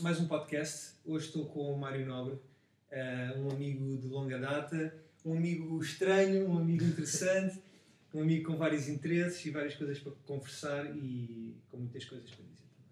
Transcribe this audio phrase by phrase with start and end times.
[0.00, 0.92] mais um podcast.
[1.04, 6.48] Hoje estou com o Mário Nobre, uh, um amigo de longa data, um amigo estranho,
[6.48, 7.60] um amigo interessante,
[8.14, 12.44] um amigo com vários interesses e várias coisas para conversar e com muitas coisas para
[12.44, 12.90] dizer também.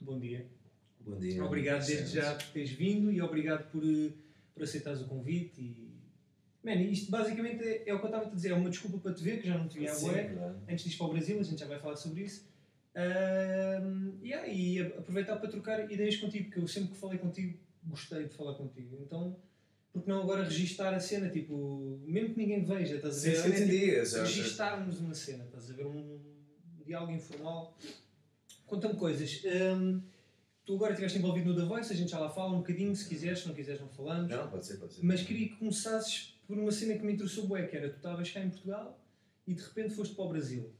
[0.00, 0.46] Bom dia.
[1.00, 1.44] Bom dia.
[1.44, 4.12] Obrigado desde já por teres vindo e obrigado por, eh,
[4.54, 5.60] por aceitares o convite.
[5.60, 5.90] E...
[6.62, 8.98] Man, isto basicamente é, é o que eu estava a te dizer, é uma desculpa
[8.98, 10.54] para te ver, que já não te vi há bué.
[10.68, 12.46] Antes de ir para o Brasil, a gente já vai falar sobre isso.
[12.96, 18.24] Uh, yeah, e aproveitar para trocar ideias contigo, porque eu sempre que falei contigo gostei
[18.24, 18.96] de falar contigo.
[19.00, 19.36] Então,
[19.92, 23.36] porque não agora registar a cena, tipo, mesmo que ninguém veja, estás a ver?
[23.36, 24.04] Sim, entendi.
[24.04, 25.86] Tipo, registarmos uma cena, estás a ver?
[25.86, 26.20] Um
[26.84, 27.76] diálogo informal.
[28.66, 29.42] Conta-me coisas.
[29.44, 30.02] Um,
[30.64, 33.08] tu agora estiveste envolvido no The Voice, a gente já lá fala um bocadinho, se
[33.08, 34.28] quiseres, se não quiseres não falamos.
[34.28, 35.04] Não, pode ser, pode ser.
[35.04, 38.30] Mas queria que começasses por uma cena que me interessou bué, que era tu estavas
[38.30, 39.00] cá em Portugal
[39.46, 40.72] e de repente foste para o Brasil.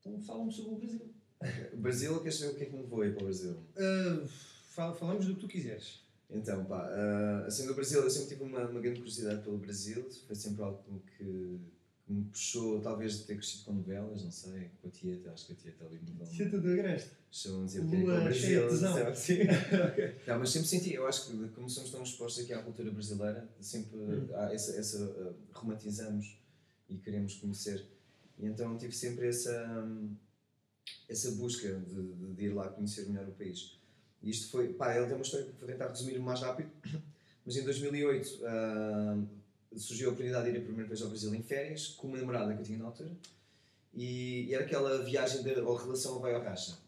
[0.00, 1.15] Então fala-me sobre o Brasil.
[1.72, 3.52] O Brasil, queres saber o que é que me voa para o Brasil?
[3.52, 4.26] Uh,
[4.94, 6.06] falamos do que tu quiseres.
[6.28, 10.08] Então, pá, uh, assim, do Brasil, eu sempre tive uma, uma grande curiosidade pelo Brasil,
[10.26, 10.82] foi sempre algo
[11.16, 11.60] que,
[12.04, 15.46] que me puxou, talvez, de ter crescido com novelas, não sei, com a Tieta, acho
[15.46, 16.26] que a Tieta ali mudou.
[16.26, 17.10] Tieta do Agreste.
[17.30, 18.70] Chamam dizer que para o Brasil,
[19.14, 19.38] sim.
[20.26, 23.48] não, mas sempre senti, eu acho que como somos tão expostos aqui à cultura brasileira,
[23.60, 24.28] sempre hum.
[24.34, 26.38] há essa, essa uh, romantizamos
[26.88, 27.84] e queremos conhecer.
[28.38, 29.84] E então tive sempre essa.
[29.84, 30.16] Um,
[31.08, 33.78] essa busca de, de, ir lá conhecer melhor o país.
[34.22, 36.70] E isto foi, pá, ele tem uma história que vou tentar resumir mais rápido,
[37.44, 39.24] mas em 2008 uh, ah,
[39.76, 42.54] surgiu a oportunidade de ir a primeira vez ao Brasil em férias, com uma namorada
[42.54, 43.10] que eu tinha na altura,
[43.94, 46.78] e, e era aquela viagem de, ou relação ao Vai ao Racha.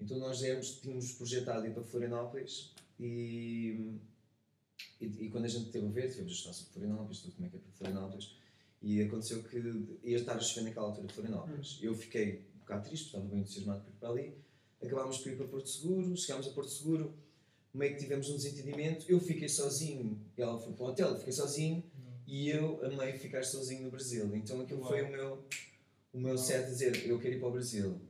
[0.00, 3.98] Então nós éramos, tínhamos projetado ir para Florianópolis e,
[5.00, 7.46] e, e, quando a gente teve a ver, tivemos a história sobre Florianópolis, tudo como
[7.46, 8.36] é que é para Florianópolis,
[8.82, 9.58] e aconteceu que
[10.02, 11.74] ia estar a chover naquela altura de Florianópolis.
[11.74, 11.78] Hum.
[11.82, 14.34] Eu fiquei bocado triste, estava bem entusiasmado por ir para ali.
[14.80, 17.14] Acabámos por ir para Porto Seguro, chegámos a Porto Seguro,
[17.74, 19.04] meio que tivemos um desentendimento.
[19.08, 21.82] Eu fiquei sozinho, ela foi para o hotel, eu fiquei sozinho
[22.26, 24.34] e eu amei ficar sozinho no Brasil.
[24.36, 24.88] Então aquilo Uau.
[24.88, 25.44] foi o meu,
[26.12, 28.00] o meu set dizer: eu quero ir para o Brasil.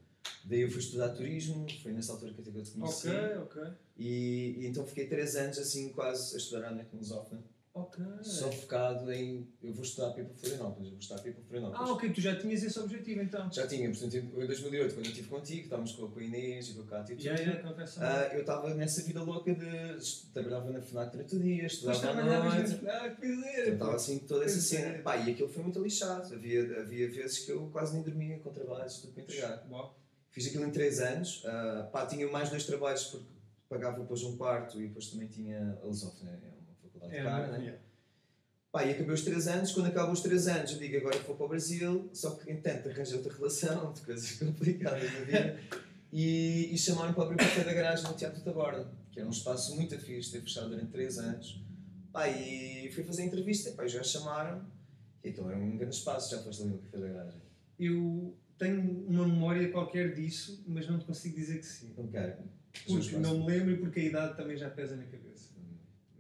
[0.44, 3.09] Daí eu fui estudar turismo, foi nessa altura que eu te conheci.
[3.09, 3.62] Ok, ok.
[3.97, 7.42] E, e então fiquei 3 anos assim quase a estudar Ana Lusófona.
[7.80, 8.04] Ok.
[8.22, 9.48] Só focado em.
[9.62, 10.86] Eu vou estudar para Florianópolis.
[10.86, 11.91] Eu vou estudar para Florianópolis.
[11.91, 12.12] Ah, ok.
[12.12, 13.50] Tu já tinhas esse objetivo então?
[13.50, 13.88] Já tinha.
[13.88, 17.16] Portanto, em 2008, quando eu estive contigo, estávamos com a Inês e com a Cátia.
[17.18, 18.00] Já, já, confesso.
[18.00, 20.30] Uh, eu estava nessa vida louca de.
[20.32, 22.86] Trabalhava na FNAC durante o dia, estudava à noite.
[22.86, 23.72] Ah, que dizer.
[23.72, 24.98] Estava assim toda essa cena.
[25.02, 26.34] Pá, e aquilo foi muito lixado.
[26.34, 29.66] Havia, havia vezes que eu quase nem dormia com trabalhos, tudo para entregar.
[29.70, 29.98] Uau.
[30.30, 31.44] Fiz aquilo em 3 anos.
[31.44, 33.26] Uh, pá, tinha mais dois trabalhos porque
[33.68, 35.86] pagava depois um quarto e depois também tinha a
[37.03, 37.78] É é, né?
[38.72, 41.34] Pá, e acabei os 3 anos, quando acabo os 3 anos eu digo agora vou
[41.34, 45.60] para o Brasil, só que entanto arranjei outra relação, de coisas complicadas na vida,
[46.12, 49.28] e, e chamaram para abrir o café da garagem no Teatro da Borda, que era
[49.28, 51.60] um espaço muito fixe, teve fechado durante 3 anos.
[52.12, 54.65] Pá, e fui fazer a entrevista, pá, já chamaram,
[55.25, 57.43] e então era um grande espaço, já foste ali no café da garagem.
[57.78, 61.94] Eu tenho uma memória qualquer disso, mas não te consigo dizer que sim.
[61.97, 62.44] Não quero.
[62.87, 65.29] Porque não me lembro e porque a idade também já pesa na cabeça.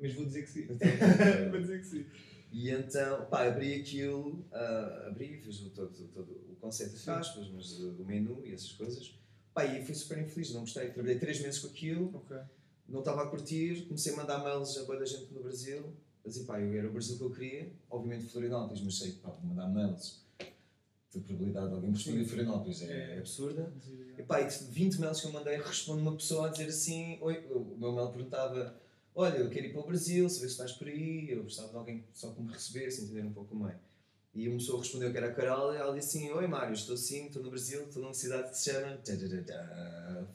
[0.00, 0.66] Mas vou dizer que sim.
[0.66, 2.06] vou dizer que sim.
[2.52, 7.48] E então, pá, abri aquilo, uh, abri, fiz o, todo, todo o conceito de aspas,
[7.48, 9.14] mas do menu e essas coisas.
[9.54, 10.90] Pá, e fui super infeliz, não gostei.
[10.90, 12.40] Trabalhei três meses com aquilo, okay.
[12.88, 15.94] não estava a curtir, comecei a mandar mails a boa da gente no Brasil.
[16.24, 19.30] A dizer, pá, eu era o Brasil que eu queria, obviamente Florianópolis, mas sei, pá,
[19.30, 20.20] vou mandar mails.
[20.40, 23.72] A probabilidade de alguém responder Florianópolis é, é absurda.
[24.18, 27.18] E pá, e de 20 mails que eu mandei, responde uma pessoa a dizer assim:
[27.20, 28.79] Oi, o meu mail perguntava
[29.14, 31.76] olha, eu quero ir para o Brasil, saber se estás por aí, eu gostava de
[31.76, 33.76] alguém só que me recebesse, entender um pouco mais.
[34.32, 36.96] E uma pessoa respondeu que era a Carol e ela disse assim, oi Mário, estou
[36.96, 38.96] sim, estou no Brasil, estou numa cidade que se chama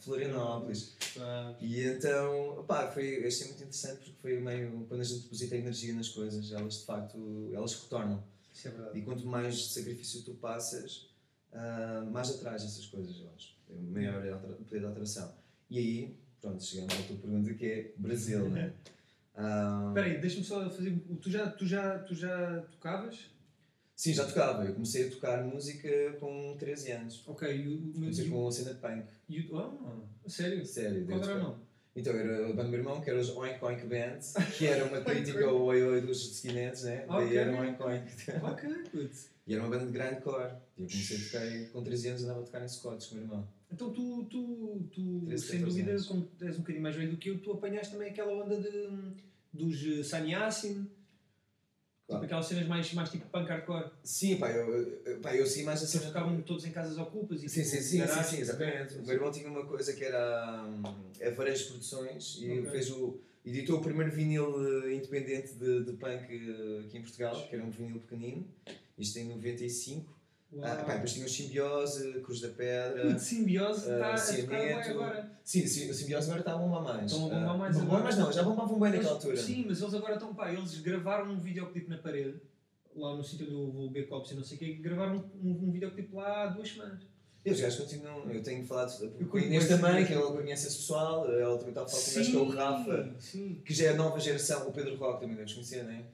[0.01, 0.95] Florianópolis.
[1.17, 1.55] Ah.
[1.61, 5.93] E então, pá, foi, achei muito interessante porque foi meio, quando a gente deposita energia
[5.93, 8.21] nas coisas, elas de facto, elas retornam.
[8.53, 8.99] Isso é verdade.
[8.99, 11.09] E quanto mais sacrifício tu passas,
[11.53, 13.55] uh, mais atrás essas coisas, eu acho.
[13.69, 15.33] É maior o poder da atração.
[15.69, 18.71] E aí, pronto, chegamos à tua pergunta que é Brasil, né?
[19.37, 19.87] Um...
[19.89, 20.97] Espera aí, deixa-me só fazer.
[21.21, 23.31] Tu já, tu, já, tu já tocavas?
[23.95, 24.65] Sim, já tocava.
[24.65, 27.23] Eu comecei a tocar música com 13 anos.
[27.27, 29.51] Ok, e Comecei com a cena de punk.
[29.51, 29.57] O.
[29.57, 30.65] Oh, sério?
[30.65, 31.05] Sério.
[31.05, 31.65] Qual era o nome?
[31.95, 34.19] Então era a banda do meu irmão, que era os Oink Oink Band,
[34.57, 37.05] que era uma crítica ao Oi Oi dos skinheads, né?
[37.05, 37.27] Okay.
[37.27, 38.31] Daí era o Oink Oink.
[38.43, 39.29] Ok, putz.
[39.47, 40.55] E era uma banda de grande cor.
[40.77, 43.27] Eu comecei a tocar com 13 anos andava a tocar em Scots com o meu
[43.27, 43.47] irmão.
[43.75, 46.05] Então tu, tu, tu sem dúvida, anos.
[46.05, 48.89] como és um bocadinho mais velho do que eu, tu apanhaste também aquela onda de,
[49.51, 50.89] dos eh, Sannyasin.
[52.07, 52.21] Claro.
[52.21, 53.89] Tipo aquelas cenas mais, mais tipo punk hardcore.
[54.03, 56.05] Sim, pá, eu, pá, eu segui mais a cena.
[56.05, 58.95] ficavam todos em casas ocupas e Sim, tipo, sim, sim, sim, sim, exatamente.
[58.95, 60.83] O meu irmão tinha uma coisa que era um,
[61.25, 62.71] a Varejo Produções e okay.
[62.71, 67.45] fez o, editou o primeiro vinil eh, independente de, de punk eh, aqui em Portugal,
[67.47, 68.47] que era um vinil pequenino,
[68.97, 70.14] isto em 95.
[70.61, 73.07] Ah, pá, depois tinha o Simbiose, Cruz da Pedra.
[73.07, 75.31] O Simbiose está uh, a tocar agora.
[75.43, 77.11] Sim, o Simbiose agora está a bombar mais.
[77.11, 79.37] Estão a bombar mais uh, não, já bombavam bem naquela altura.
[79.37, 82.39] Sim, mas eles agora estão, pá, eles gravaram um videoclipe na parede,
[82.95, 86.15] lá no sítio do B Cops e não sei o quê, gravaram um, um videoclipe
[86.15, 87.01] lá há duas semanas.
[87.43, 88.91] E os gajos continuam, eu tenho falado
[89.29, 92.09] com a Inês também, que ela conhece esse pessoal, ela também está a falar com
[92.09, 93.61] o gajo que é o Rafa, sim.
[93.63, 96.05] que já é a nova geração, o Pedro Roque também deves conhecer, não é?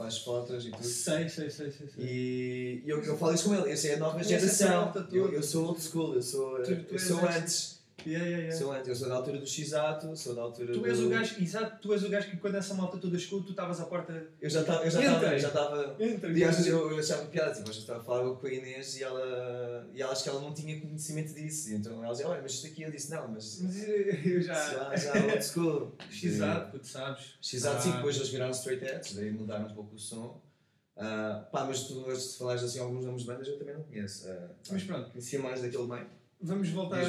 [0.00, 0.82] Faz fotos e tudo.
[0.82, 1.86] Sei, sei, sei, sei.
[1.94, 2.04] sei.
[2.04, 4.90] E eu, eu falo isso com ele, essa é a nova geração.
[5.12, 7.79] Eu, eu sou old school, eu sou, tu, tu eu sou antes.
[8.06, 8.56] Yeah, yeah, yeah.
[8.56, 11.06] Sou, eu sou da altura do X-Ato, sou da altura tu és do...
[11.06, 13.80] o gajo, exato, tu és o gajo que quando essa malta toda chegou, tu estavas
[13.80, 14.28] à porta.
[14.40, 15.96] Eu já estava, eu já estava, já estava.
[15.98, 20.00] Eu, eu achava piada, tipo, eu estava a falar com a Inês e ela, e
[20.00, 21.72] ela acho que ela não tinha conhecimento disso.
[21.72, 23.60] Então ela dizia, olha, mas isto aqui eu disse, não, mas.
[23.70, 24.60] Mas eu já.
[24.70, 25.92] Já, já old school.
[26.10, 27.34] X-Ato, tu sabes.
[27.40, 27.80] X-Ato, ah.
[27.80, 30.40] sim, depois eles viraram straight edge, daí mudaram um pouco o som.
[30.96, 34.28] Uh, pá, mas tu, se falares assim alguns nomes de bandas, eu também não conheço.
[34.28, 35.10] Uh, mas pronto.
[35.10, 36.06] Conhecia mais daquele meio.
[36.42, 37.02] Vamos voltar,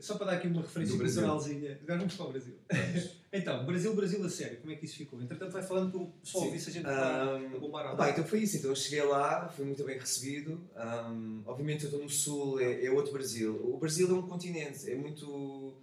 [0.00, 1.78] só para dar aqui uma referência culturalzinha.
[1.84, 2.54] Agora vamos para o Brasil.
[3.32, 5.22] então, Brasil, Brasil a sério, como é que isso ficou?
[5.22, 8.56] Entretanto, vai falando que eu só ouvi se a gente um, bombar Então foi isso,
[8.56, 10.60] então eu cheguei lá, fui muito bem recebido.
[10.76, 13.54] Um, obviamente eu estou no Sul, é, é, outro Brasil.
[13.72, 15.74] O Brasil é um continente, é muito.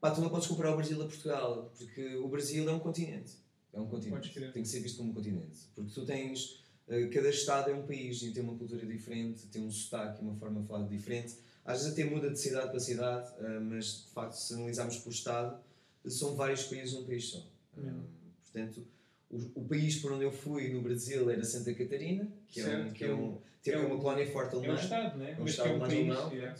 [0.00, 3.32] Pá, tu não podes comparar o Brasil a Portugal, porque o Brasil é um continente.
[3.72, 4.30] É um continente.
[4.52, 5.68] Tem que ser visto como um continente.
[5.74, 6.60] Porque tu tens.
[6.86, 10.34] Uh, cada estado é um país e tem uma cultura diferente, tem um sotaque, uma
[10.34, 14.10] forma de falar diferente às vezes até muda de cidade para cidade, uh, mas de
[14.12, 15.60] facto, se analisarmos por Estado,
[16.06, 17.38] são vários países um país só.
[17.76, 18.02] Uh,
[18.42, 18.86] portanto,
[19.30, 22.84] o, o, país por onde eu fui no Brasil era Santa Catarina, que certo, é,
[22.84, 24.72] um, que é, um, é, um, uma colónia forte alemã.
[24.72, 25.36] É um Estado, né?
[25.38, 26.32] É um Estado é um mais país, alemão.
[26.32, 26.56] Yeah.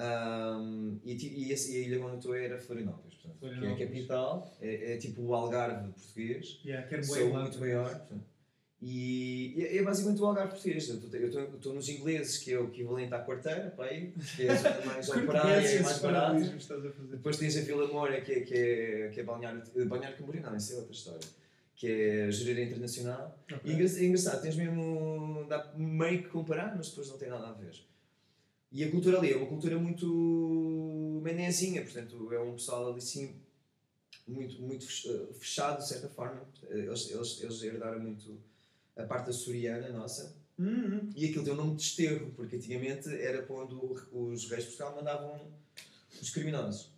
[0.00, 3.76] Um, e, e, e, a ilha onde eu estou era Florianópolis, portanto, Florianópolis.
[3.76, 7.58] que é a capital, é, é, tipo o Algarve português, yeah, que é sou muito
[7.58, 7.90] maior.
[7.90, 8.24] Portanto,
[8.82, 10.88] e é, é basicamente o Algarve português.
[10.88, 15.08] Eu estou nos ingleses, que é o equivalente à quarteira, para aí, que é mais
[15.10, 16.40] operária e mais barata.
[17.10, 20.56] Depois tens a Vila Moura, que é, que é, que é Balneário, Balneário Camboriú, não,
[20.56, 21.28] isso é outra história.
[21.76, 23.38] Que é Jureira Internacional.
[23.52, 23.74] Okay.
[23.74, 25.44] E é engraçado, tens mesmo.
[25.46, 27.74] dá meio que comparar, mas depois não tem nada a ver.
[28.72, 33.34] E a cultura ali é uma cultura muito menezinha, portanto, é um pessoal ali assim
[34.26, 34.86] muito, muito
[35.34, 36.46] fechado, de certa forma.
[36.68, 38.38] Eles, eles, eles herdaram muito
[38.96, 40.36] a parte açoriana nossa.
[40.58, 41.08] Uhum.
[41.16, 43.74] E aquilo tem o nome de desterro, porque antigamente era para onde
[44.12, 45.40] os reis de Portugal mandavam
[46.20, 46.92] os criminosos.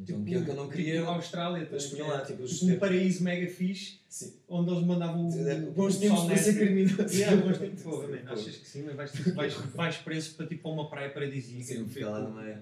[0.00, 0.98] Então, tipo, que eu não queria.
[0.98, 4.32] Tipo, a Austrália, também, lá, tipo, tipo um paraíso mega fixe, sim.
[4.48, 5.72] onde eles mandavam o.
[5.72, 7.16] Bons tempos para ser criminoso.
[7.16, 7.82] Yeah, bons tempos.
[7.82, 11.64] Pô, achas que sim, mas vais, vais, vais preso para tipo, uma praia paradisíaca.
[11.64, 12.58] Sim, ficar lá no meio.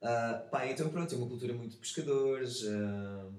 [0.00, 2.62] Uh, pá, então pronto, é uma cultura muito de pescadores.
[2.62, 3.32] Uh,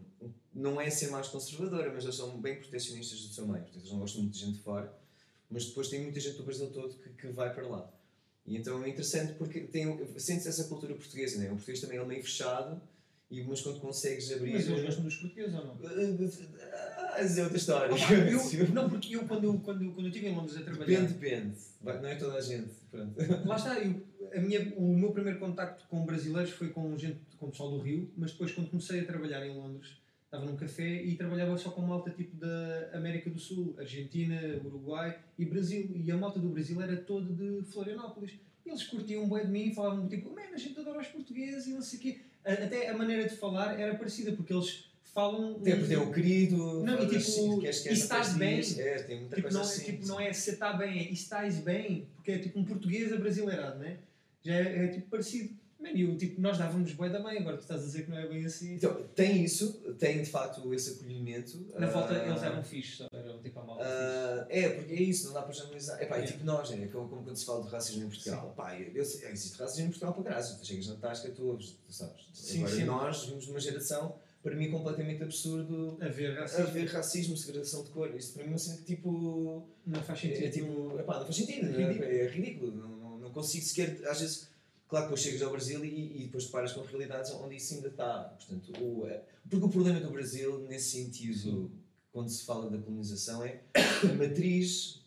[0.57, 3.62] não é ser mais conservadora, mas eles são bem protecionistas do seu meio.
[3.62, 4.92] Portanto, eles não gostam muito de gente de fora,
[5.50, 7.94] mas depois tem muita gente do Brasil todo que, que vai para lá.
[8.45, 9.69] E então é interessante porque
[10.18, 11.48] sente-se essa cultura portuguesa, né?
[11.48, 12.81] o português também é meio fechado,
[13.30, 14.54] e, mas quando consegues abrir.
[14.54, 15.77] Mas eles gostam dos portugueses ou não?
[15.83, 17.94] Ah, é outra história.
[17.94, 21.01] Ah, eu, não, porque eu quando, quando, quando eu estive em Londres a trabalhar.
[21.01, 21.57] Depende, depende.
[21.83, 22.69] Não é toda a gente.
[22.89, 23.15] Pronto.
[23.45, 24.01] Lá está, eu,
[24.33, 27.80] a minha, o meu primeiro contacto com brasileiros foi com gente, com o pessoal do
[27.80, 31.71] Rio, mas depois quando comecei a trabalhar em Londres estava num café e trabalhava só
[31.71, 35.90] com malta tipo da América do Sul, Argentina, Uruguai e Brasil.
[35.95, 38.33] E a malta do Brasil era toda de Florianópolis.
[38.66, 41.81] Eles curtiam bem de mim, falavam tipo, man, a gente adora os portugueses e não
[41.81, 42.19] sei o quê.
[42.44, 45.56] Até a maneira de falar era parecida, porque eles falam.
[45.56, 46.83] Até porque é o querido.
[46.83, 48.59] Não, e tipo, assim, estás bem.
[48.78, 49.85] É, tem muita tipo, coisa não, assim.
[49.85, 53.80] Tipo, não é se está bem, é estás bem, porque é tipo um português abrasileirado,
[53.80, 53.99] né?
[54.44, 55.56] Já é, é tipo parecido.
[55.80, 58.18] Man, eu, tipo, nós dávamos boi da mãe, agora tu estás a dizer que não
[58.18, 58.74] é bem assim.
[58.74, 61.68] Então, tem isso, tem de facto esse acolhimento.
[61.78, 63.78] Na volta uh, eles eram fixos, só eram tipo a mal.
[63.78, 66.02] Uh, é, porque é isso, não dá para generalizar.
[66.02, 66.24] É pá, é.
[66.24, 68.54] tipo nós, é como, como, quando se fala de racismo em Portugal.
[68.57, 70.57] Pá, existe racismo em Portugal para graça.
[70.57, 72.28] Tu chegas na tasca, tu ouves, tu sabes.
[72.34, 72.84] Sim, agora sim.
[72.86, 77.92] nós vimos de uma geração, para mim, completamente absurdo haver racismo, haver racismo segregação de
[77.92, 78.16] cor.
[78.16, 79.68] Isso para mim é assim tipo.
[79.86, 80.44] Não faz sentido.
[80.44, 82.04] É, é tipo, epá, não faz sentido, é ridículo.
[82.04, 82.76] É, é ridículo.
[82.76, 84.56] Não, não, não consigo sequer, às vezes
[84.87, 87.89] Claro que depois chegas ao Brasil e, e depois deparas com realidades onde isso ainda
[87.89, 88.23] está.
[88.39, 91.69] Portanto, o, é, porque o problema do Brasil, nesse sentido,
[92.11, 95.01] quando se fala da colonização, é a matriz,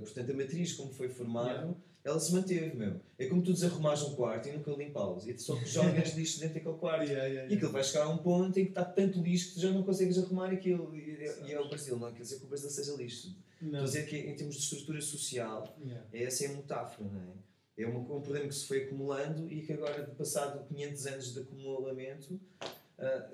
[0.00, 3.00] portanto, a matriz como foi formado, ela se manteve, meu.
[3.18, 5.26] É como tu desarrumares um quarto e nunca limpá-los.
[5.26, 7.02] E só jogas lixo dentro daquele quarto.
[7.04, 9.54] Yeah, yeah, E aquilo vai chegar a um ponto em que está tanto lixo que
[9.54, 10.94] tu já não consegues arrumar aquilo.
[10.96, 13.36] E, e é o Brasil, não quer dizer que o Brasil seja lixo.
[13.60, 13.84] Estou a Não.
[13.84, 16.06] dizer que em termos de estrutura social, Yeah.
[16.12, 17.45] essa é a metáfora, não é?
[17.78, 22.40] É um problema que se foi acumulando e que agora, passado 500 anos de acumulamento,
[22.98, 23.28] ah,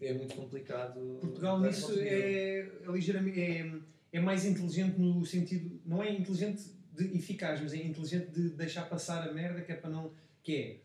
[0.00, 1.18] é muito complicado.
[1.20, 3.72] Portugal nisso é, é ligeiramente é,
[4.12, 6.62] é mais inteligente no sentido não é inteligente
[6.96, 10.12] de eficaz mas é inteligente de deixar passar a merda que é para não
[10.42, 10.76] que é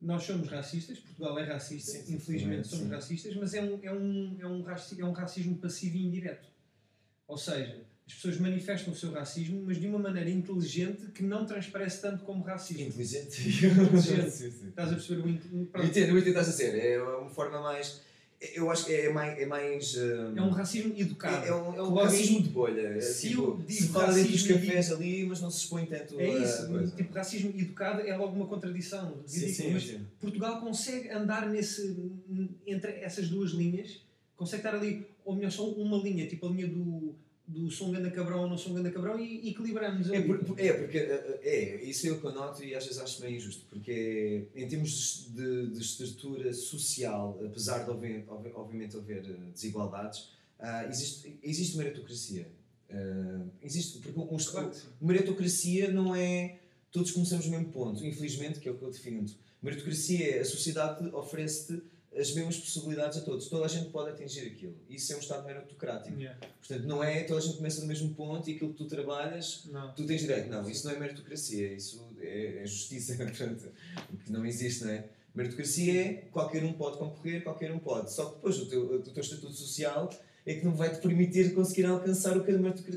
[0.00, 2.76] nós somos racistas Portugal é racista Sim, sim, infelizmente sim.
[2.76, 6.06] somos racistas mas é um é um é um raci- é um racismo passivo e
[6.06, 6.48] indireto
[7.26, 11.46] ou seja as pessoas manifestam o seu racismo mas de uma maneira inteligente que não
[11.46, 13.40] transparece tanto como racismo Inteligente.
[13.40, 14.30] Inteligente.
[14.32, 14.68] Sim, sim.
[14.68, 16.78] estás a perceber o entendo, eu entendo o que estás a dizer.
[16.78, 18.00] É uma forma mais.
[18.54, 19.38] Eu acho que é mais.
[19.38, 22.80] É, mais, ah, é um racismo educado é, é um, é um racismo de bolha.
[22.80, 25.58] É, se tipo, eu digo se fala dos racismo e cafés ali, mas não se
[25.58, 26.96] expõe tanto É isso, coisa.
[26.96, 29.22] tipo, racismo educado é logo uma contradição.
[29.26, 30.00] Sim, sim, mas sim.
[30.20, 31.96] Portugal consegue andar nesse,
[32.66, 34.00] entre essas duas linhas,
[34.36, 37.14] consegue estar ali, ou melhor, só uma linha, tipo a linha do,
[37.46, 40.98] do som ganda cabrão ou não som ganda cabrão e equilibramos É, por- é, porque
[40.98, 44.46] é, é, isso é o que eu noto e às vezes acho meio injusto, porque
[44.54, 51.38] em termos de, de estrutura social, apesar de obvi- obviamente haver eh, desigualdades, ah, existe,
[51.42, 52.48] existe meritocracia.
[52.90, 56.58] Ah, existe, porque um, Claro meritocracia não é
[56.90, 59.24] todos começamos no mesmo ponto, infelizmente, que é o que eu defino.
[59.62, 61.82] Meritocracia é a sociedade oferece-te
[62.16, 64.76] as mesmas possibilidades a todos, toda a gente pode atingir aquilo.
[64.88, 66.16] Isso é um Estado meritocrático.
[66.18, 66.38] Yeah.
[66.58, 69.64] Portanto, não é toda a gente começa no mesmo ponto e aquilo que tu trabalhas
[69.70, 69.94] Não.
[69.94, 70.48] tu tens direito.
[70.48, 73.70] Não, isso não é meritocracia, isso é, é justiça, portanto,
[74.24, 75.08] que não existe, não é?
[75.34, 78.12] Meritocracia é qualquer um pode concorrer, qualquer um pode.
[78.12, 80.10] Só que depois o teu, o teu estatuto social
[80.44, 82.52] é que não vai te permitir conseguir alcançar o que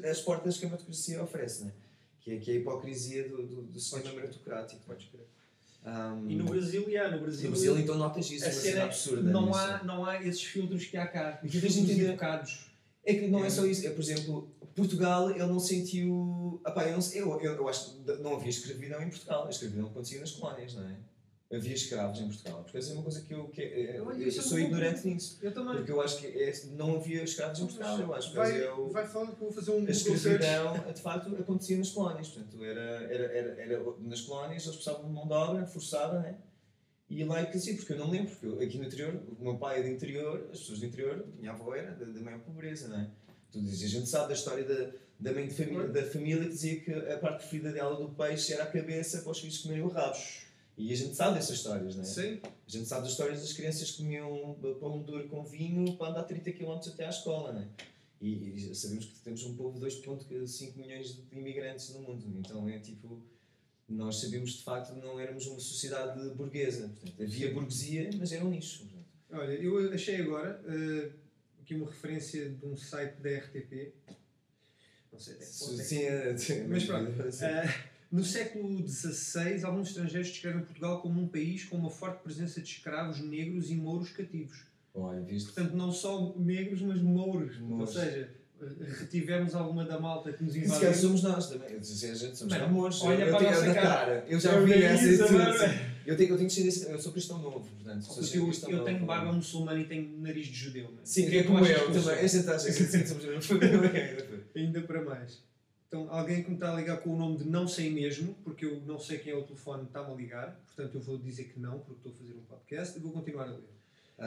[0.05, 1.73] as portas que a meritocracia oferece, não é?
[2.19, 4.81] Que é, que é a hipocrisia do, do, do sistema meritocrático.
[4.85, 5.25] Podes crer.
[5.85, 8.63] Um, E no Brasil, yeah, no Brasil, no Brasil, então notas isso, a uma cena
[8.71, 9.31] cena é- absurda.
[9.31, 9.59] não, nisso.
[9.59, 11.39] há, não há esses filtros que há cá.
[11.43, 12.65] E tu tens de entender- educados.
[13.05, 13.49] É que não é É.
[13.51, 16.59] só isso, é por exemplo, Portugal, ele não sentiu.
[16.63, 19.85] Apá, eu, não eu, eu, eu acho que não havia escravidão em Portugal, a escravidão
[19.85, 20.95] acontecia nas colónias, não é?
[21.55, 24.27] Havia escravos em Portugal, porque essa é uma coisa que eu, que, é- Eu- eu,
[24.27, 25.39] é sou ignorante nisso.
[25.41, 25.75] Eu também.
[25.75, 29.07] Porque eu acho que é- não havia escravos em Portugal, eu acho vai, o- vai
[29.07, 32.27] falar que eu vou fazer um a escravidão de facto acontecia nas colónias.
[32.29, 36.35] Portanto, era, era, era, era, nas colónias eles precisavam de mão de obra forçada, né?
[37.09, 39.43] E lá é que assim, porque eu não lembro, porque eu, aqui no interior, o
[39.43, 42.39] meu pai é do interior, as pessoas do interior, minha avó era da, da maior
[42.39, 43.07] pobreza, não é?
[43.51, 46.49] Tu dizes, a gente sabe da história da, da mãe de família, da família que
[46.49, 49.83] dizia que a parte preferida dela do peixe era a cabeça para os filhos comerem
[49.83, 50.17] o rabo.
[50.77, 52.05] E a gente sabe dessas histórias, não é?
[52.05, 52.41] Sim.
[52.43, 56.23] A gente sabe das histórias das crianças que comiam pão duro com vinho para andar
[56.23, 57.67] 30 km até à escola, não é?
[58.21, 62.25] E, e sabemos que temos um povo de 2,5 milhões de imigrantes no mundo.
[62.39, 63.21] Então é tipo.
[63.87, 66.89] Nós sabemos de facto que não éramos uma sociedade burguesa.
[66.89, 68.79] Portanto, havia burguesia, mas era um nicho.
[68.79, 69.05] portanto.
[69.31, 71.11] Olha, eu achei agora eh,
[71.61, 73.93] aqui uma referência de um site da RTP.
[75.11, 75.47] Não sei até é
[76.37, 77.11] Sim, é- Mas pronto.
[77.31, 77.45] sim.
[78.15, 82.67] No século XVI, alguns estrangeiros descrevem Portugal como um país com uma forte presença de
[82.69, 84.57] escravos negros e mouros cativos.
[84.93, 85.51] Olha, viste?
[85.51, 87.59] Portanto, não só negros, mas mouros.
[87.59, 87.93] Mouros.
[87.93, 88.29] Ou seja,
[88.61, 88.65] eh,
[88.99, 91.01] retivemos alguma da malta que nos E se calhar invadiu.
[91.01, 91.67] somos nós também.
[91.67, 91.85] A gente
[92.37, 93.01] somos Mano, amores.
[93.01, 94.25] olha eu, eu para a tenho nossa cara.
[94.29, 95.33] Eu já Eu vi essa e tudo.
[96.05, 98.01] Eu tenho, eu tenho descendência, eu sou cristão novo, portanto.
[98.03, 100.85] sou eu, cristão eu tenho barba muçulmana e tenho nariz de judeu.
[100.85, 100.99] mano.
[101.03, 102.15] Sim, é tu como eu também.
[102.23, 104.45] Esta taxa que somos a mesma família.
[104.55, 105.43] Ainda para mais.
[105.87, 108.65] Então, alguém que me está a ligar com o nome de não sei mesmo, porque
[108.65, 111.59] eu não sei quem é o telefone, está-me a ligar, portanto eu vou dizer que
[111.59, 113.69] não, porque estou a fazer um podcast e vou continuar a ler.
[114.17, 114.25] A,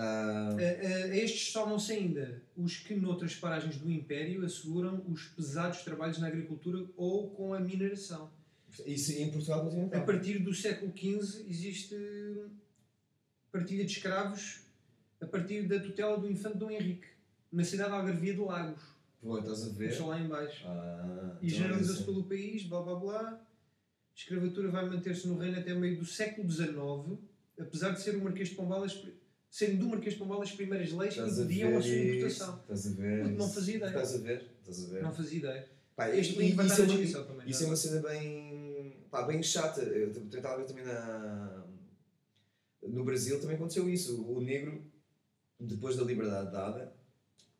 [0.51, 6.19] a- a estes somam-se ainda os que, noutras paragens do Império, asseguram os pesados trabalhos
[6.19, 8.31] na agricultura ou com a mineração.
[8.87, 10.05] isso em Portugal A continental.
[10.07, 11.97] partir do século XV existe
[13.51, 14.61] partilha de escravos
[15.21, 17.09] a partir da tutela do infante Dom Henrique,
[17.51, 18.83] na cidade de Algarvia de Lagos.
[19.21, 19.75] Pô, estás a ver?
[19.87, 20.65] Começou lá em baixo.
[20.67, 22.05] Ah, E então é generalizou-se assim.
[22.13, 23.21] pelo país, blá blá blá.
[23.31, 23.41] A
[24.15, 27.19] escravatura vai manter-se no reino até meio do século XIX,
[27.59, 28.85] apesar de ser o Marquês de Pombal
[29.51, 32.59] serem do Marquês de Pombal as primeiras leis que a impediam a ver sua importação.
[32.61, 33.23] Estás a ver?
[33.25, 33.89] Puto, não fazia ideia.
[33.91, 34.51] Estás a ver?
[34.61, 35.03] Estás a ver?
[35.03, 35.69] Não fazia ideia.
[35.97, 37.49] Pá, Este link vai estar é na uma- descrição também.
[37.51, 37.65] Isso já.
[37.65, 39.81] é uma cena bem, pá, bem chata.
[39.83, 41.65] Eu tentava ver também na.
[42.83, 44.23] No Brasil também aconteceu isso.
[44.25, 44.85] O negro,
[45.59, 46.93] depois da liberdade dada,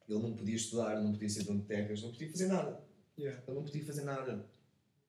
[0.09, 2.81] ele não podia estudar, não podia ser dono de terras, não podia fazer nada.
[3.19, 3.43] Yeah.
[3.47, 4.45] Ele não podia fazer nada.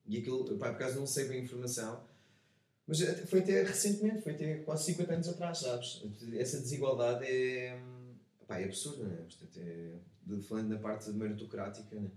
[0.08, 2.04] E aquilo, pá, por acaso não sei bem a informação,
[2.88, 6.02] mas foi até recentemente, foi até quase 50 anos atrás, sabes?
[6.34, 7.80] Essa desigualdade é,
[8.48, 9.18] pá, é absurda, né?
[9.18, 9.92] Portanto, é,
[10.26, 12.10] de- falando na parte meritocrática, né?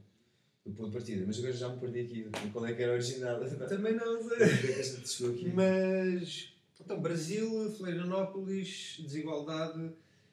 [0.64, 1.24] do ponto de partida.
[1.26, 2.50] Mas agora já me perdi aqui.
[2.52, 3.40] Qual é que era a original?
[3.68, 5.26] Também não sei.
[5.28, 5.52] É aqui?
[5.52, 6.52] Mas.
[6.80, 9.90] Então, Brasil, Florianópolis, desigualdade,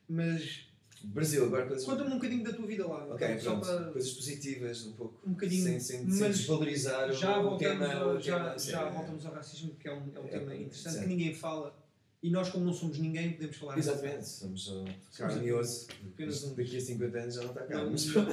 [0.07, 0.68] mas.
[1.07, 1.85] Brasil, agora coisas.
[1.85, 3.05] Conta-me um bocadinho da tua vida lá.
[3.13, 3.65] Ok, então, pronto.
[3.65, 3.91] para...
[3.91, 5.19] Coisas positivas, um pouco.
[5.27, 5.63] Um bocadinho.
[5.63, 7.93] Sem, sem, mas sem desvalorizar já o, tema.
[7.93, 10.61] ao, já, tema, já voltamos ao racismo, que é um, é um É, tema é,
[10.61, 11.01] interessante sim.
[11.01, 11.75] que ninguém fala.
[12.21, 13.77] E nós, como não somos ninguém, podemos falar.
[13.77, 14.85] Exatamente, somos uh,
[15.17, 15.87] carne e osso.
[16.13, 17.77] Apenas um- Daqui a 50 anos já não está cá.
[17.77, 18.29] Não, mas uma,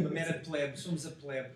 [0.00, 1.50] uma mera plebe, somos a plebe.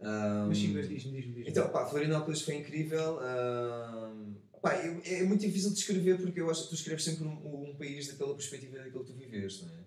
[0.00, 1.32] Um, Mas sim, mas diz-me, diz-me.
[1.34, 1.50] diz-me.
[1.50, 3.18] Então, pá, Florianópolis foi incrível.
[3.20, 7.24] um, pá, eu- é muito difícil de descrever porque eu acho que tu escreves sempre
[7.26, 9.83] um, um país pela perspectiva daquilo que tu viveste, não é?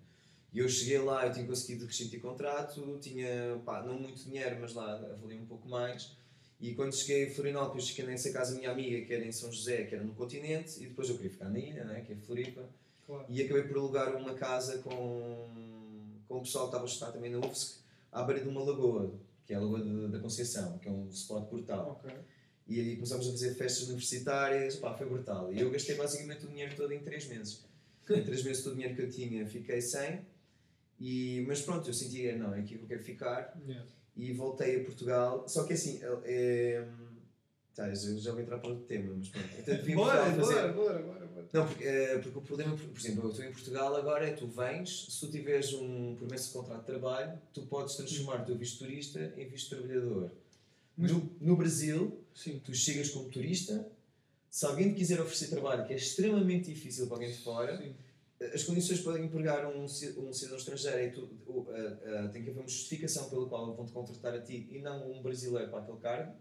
[0.58, 4.74] E eu cheguei lá, eu tinha conseguido rescindir contrato, tinha, pá, não muito dinheiro, mas
[4.74, 6.18] lá avaliei um pouco mais.
[6.60, 9.52] E quando cheguei a Florianópolis, fiquei nessa casa da minha amiga, que era em São
[9.52, 12.16] José, que era no continente, e depois eu queria ficar na ilha, né, que é
[12.16, 12.68] Floripa.
[13.06, 13.24] Claro.
[13.30, 15.48] E acabei por alugar uma casa com,
[16.28, 19.14] com o pessoal que estava a estudar também na UFSC, à beira de uma lagoa,
[19.46, 22.02] que é a Lagoa da Conceição, que é um spot brutal.
[22.04, 22.18] Ok.
[22.66, 25.54] E aí começámos a fazer festas universitárias, pá, foi brutal.
[25.54, 27.64] E eu gastei basicamente o dinheiro todo em 3 meses.
[28.10, 30.26] Em 3 meses todo o dinheiro que eu tinha fiquei sem,
[31.00, 33.86] e, mas pronto, eu sentia, não, é aqui que eu quero ficar, Yeah.
[34.16, 35.48] e voltei a Portugal.
[35.48, 36.88] Só que assim, é, é,
[37.76, 39.48] tá, eu já vou entrar para outro tema, mas pronto.
[39.60, 41.48] Então, vim Bora, Portugal bora, bora, bora, bora.
[41.54, 44.48] não, porque, eh, porque o problema, por exemplo, eu estou em Portugal agora, é tu
[44.48, 48.56] vens, se tu tiveres um promessa de contrato de trabalho, tu podes transformar o teu
[48.58, 50.32] visto turista em visto trabalhador.
[50.98, 52.60] Mas- no, no Brasil, Sim.
[52.66, 53.88] tu chegas como turista,
[54.50, 57.94] se alguém te quiser oferecer trabalho, que é extremamente difícil para alguém de fora, Sim.
[58.54, 61.28] As condições para empregar um, um cidadão estrangeiro é tu,
[61.70, 65.12] a- a- tem que haver uma justificação pela qual vão-te contratar a ti e não
[65.12, 66.34] um brasileiro para aquele cargo.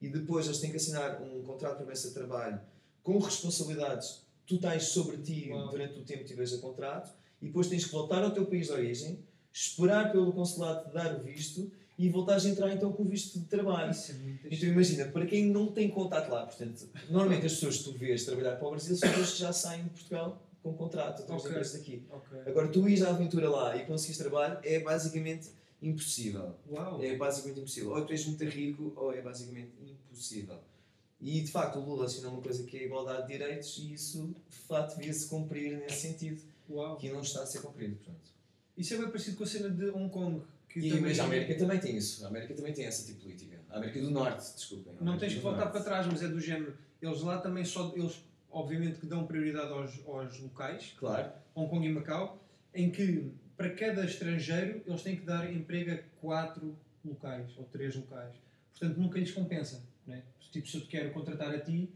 [0.00, 2.60] E depois eles têm que assinar um contrato de promessa de trabalho
[3.02, 5.70] com responsabilidades totais sobre ti Uau.
[5.70, 7.12] durante o tempo que tiveres a contrato.
[7.42, 9.18] E depois tens que voltar ao teu país de origem,
[9.52, 13.38] esperar pelo consulado te dar o visto e voltares a entrar então com o visto
[13.38, 13.90] de trabalho.
[13.90, 17.78] Isso é muito Então imagina, para quem não tem contato lá, portanto, normalmente as pessoas
[17.78, 20.72] que tu vês trabalhar para o Brasil são pessoas que já saem de Portugal com
[20.74, 21.50] contrato, através Ok.
[21.52, 22.02] de empresas aqui.
[22.10, 22.38] Ok.
[22.46, 25.50] Agora, tu ires à aventura lá e conseguires trabalho é basicamente
[25.82, 26.54] impossível.
[26.70, 27.02] Uau.
[27.04, 27.90] É basicamente impossível.
[27.90, 29.70] Ou tu és muito rico ou é basicamente
[30.10, 30.58] impossível.
[31.20, 33.92] E de facto o Lula assinou uma coisa que é a igualdade de direitos e
[33.92, 36.40] isso de facto devia-se cumprir nesse sentido,
[36.70, 36.96] Uau.
[36.96, 37.96] que não está a ser cumprido.
[37.96, 38.30] Portanto.
[38.76, 40.42] Isso é bem parecido com a cena de Hong Kong.
[40.68, 42.24] Que E, também- mas a América também tem isso.
[42.24, 43.60] A América também tem essa tipo de política.
[43.68, 44.94] A América do Norte, desculpem.
[45.00, 46.74] Não tens que voltar para trás, mas é do género.
[47.02, 47.92] Eles lá também só.
[47.94, 48.14] Eles,
[48.54, 51.32] obviamente, que dão prioridade aos, aos locais, Claro.
[51.54, 55.98] Hong Kong e Macau, em que para cada estrangeiro eles têm que dar emprego a
[56.20, 58.34] quatro locais ou três locais.
[58.70, 59.82] Portanto, nunca lhes compensa.
[60.06, 60.22] Né?
[60.50, 61.90] Tipo, se eu te quero contratar a ti,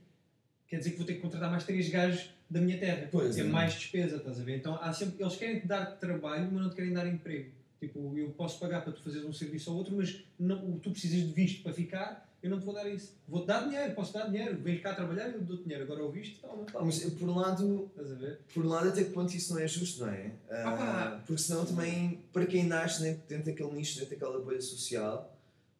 [0.66, 3.08] quer dizer que vou ter que contratar mais três gajos da minha terra.
[3.10, 4.56] Pois é mais despesa, estás a ver?
[4.58, 7.50] Então há sempre, eles querem te dar trabalho, mas não te querem dar emprego.
[7.80, 11.20] Tipo, eu posso pagar para tu fazeres um serviço ou outro, mas não, tu precisas
[11.20, 13.14] de visto para ficar, eu não te vou dar isso.
[13.28, 15.84] Vou-te dar dinheiro, posso dar dinheiro, vens cá trabalhar, eu dou-te dinheiro.
[15.84, 16.64] Agora o visto, toma.
[16.64, 18.38] Pá, mas por um lado, Estás a ver?
[18.52, 20.32] por um lado até que ponto isso não é justo, não é?
[20.50, 21.22] Ah, Opa!
[21.26, 25.32] porque senão também, para quem nasce dentro, daquele nicho, dentro daquela bolha social,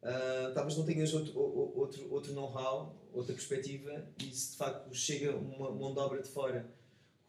[0.03, 5.35] ah, talvez não tenhas outro, outro, outro know-how, outra perspectiva, e se de facto chega
[5.35, 6.65] uma mão de obra de fora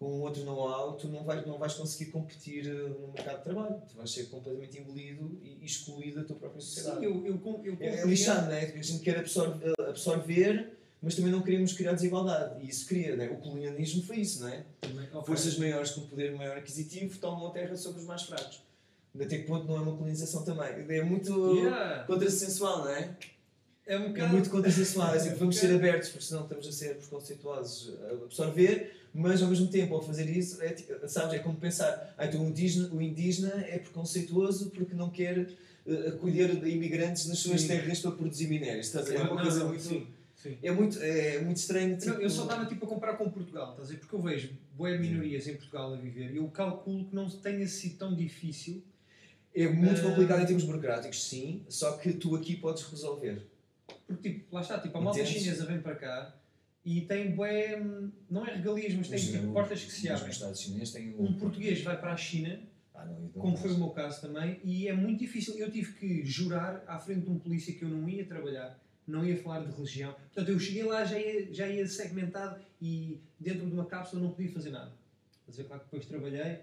[0.01, 3.83] com outro know-how, tu não vais, não vais conseguir competir eh, no mercado de trabalho.
[3.87, 7.01] Tu vais ser completamente engolido e excluído da tua própria sociedade.
[7.01, 8.65] Sim, eu, eu, com- eu É, é lixado, não é?
[8.65, 12.65] A gente quer absorver, absorver, mas também não queremos criar desigualdade.
[12.65, 13.29] E isso cria, não é?
[13.29, 14.65] O colonialismo foi isso, não é?
[14.81, 15.23] Também, ok.
[15.27, 18.63] Forças maiores com poder maior aquisitivo tomam a terra sobre os mais fracos.
[19.15, 20.69] Até que ponto não é uma colonização também?
[20.97, 22.05] É muito Yeah.
[22.05, 23.17] contrassensual, não é?
[23.91, 24.33] É um É bocado.
[24.33, 25.13] muito contrassensual.
[25.15, 29.43] É assim, vamos um ser abertos, porque senão estamos a ser preconceituosos a absorver, mas
[29.43, 30.77] ao mesmo tempo, ao fazer isso, é,
[31.09, 35.49] sabes, é como pensar, ah, então o indígena, o indígena é preconceituoso porque não quer
[35.87, 37.67] eh, acolher imigrantes nas suas Sim.
[37.69, 38.87] terras para produzir minérios.
[38.87, 39.11] Estás?
[39.11, 39.83] É Não, uma coisa não, muito.
[39.83, 40.57] sim, sim.
[40.63, 41.91] É muito, é muito estranho.
[41.91, 43.99] Não, tipo- eu só estava tipo a comparar com Portugal, estás a ver?
[43.99, 47.67] Porque eu vejo boas minorias em Portugal a viver e eu calculo que não tenha
[47.67, 48.81] sido tão difícil.
[49.53, 50.05] É muito Ah.
[50.05, 53.43] complicado em termos burocráticos, sim, só que tu aqui podes resolver.
[54.15, 55.41] Porque, tipo, lá está, tipo, a malta Entendes?
[55.43, 56.35] chinesa vem para cá
[56.85, 57.81] e tem bué,
[58.29, 60.31] não é regalias, mas tem tipo, portas que se os abrem.
[60.31, 62.59] Estados chineses têm Um português vai para a China,
[62.95, 65.57] Ah, não, então como foi o meu caso também, e é muito difícil.
[65.57, 69.25] Eu tive que jurar à frente de um polícia que eu não ia trabalhar, não
[69.25, 70.13] ia falar de religião.
[70.13, 74.31] Portanto, eu cheguei lá, já ia, já ia segmentado e dentro de uma cápsula não
[74.33, 74.93] podia fazer nada.
[75.45, 76.59] Quer dizer, claro que depois trabalhei,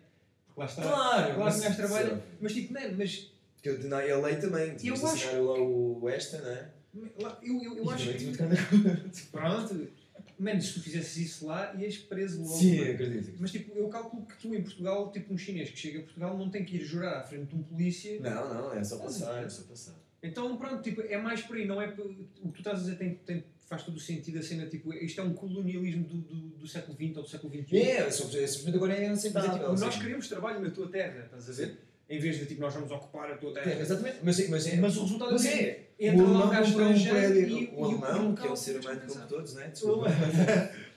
[0.46, 0.82] porque lá está.
[0.82, 2.22] Claro, Claro que gajo trabalha, sim.
[2.42, 3.32] mas tipo, não, mas
[3.62, 6.70] Que eu na LA também, Eu tiveste a acho- assinar lá o Westa, não é?
[7.22, 8.38] Lá- eu, eu, eu acho também que.
[8.38, 8.56] cada-
[9.32, 9.88] Pronto,
[10.40, 12.58] menos se tu fizesses isso lá, ias preso logo.
[12.58, 13.34] Sim, acredito.
[13.40, 16.38] Mas tipo, eu calculo que tu em Portugal, tipo um chinês que chega a Portugal,
[16.38, 18.20] não tem que ir jurar à frente de um polícia.
[18.20, 19.96] Não, não, é só passar, é só passar.
[20.22, 21.88] Então, pronto, tipo, é mais por aí, não é.
[21.90, 24.94] O que tu estás a dizer tem, tem, faz todo o sentido a cena, tipo,
[24.94, 27.78] isto é um colonialismo do, do, do século XX ou do século XXI.
[27.78, 29.52] É, é simplesmente agora é aceitável.
[29.54, 31.78] Tipo, nós queremos trabalho na tua terra, estás a ver?
[32.10, 33.70] Em vez de tipo, nós vamos ocupar a tua terra.
[33.72, 35.62] É, exatamente, mas, mas, é, mas o resultado mas é.
[35.62, 35.88] é.
[36.00, 37.48] Entra o lá alemão um gajo um estrangeiro prédio.
[37.48, 39.67] e- o e o alemão, que é um ser humano como todos, né?
[39.67, 40.06] Desculpa.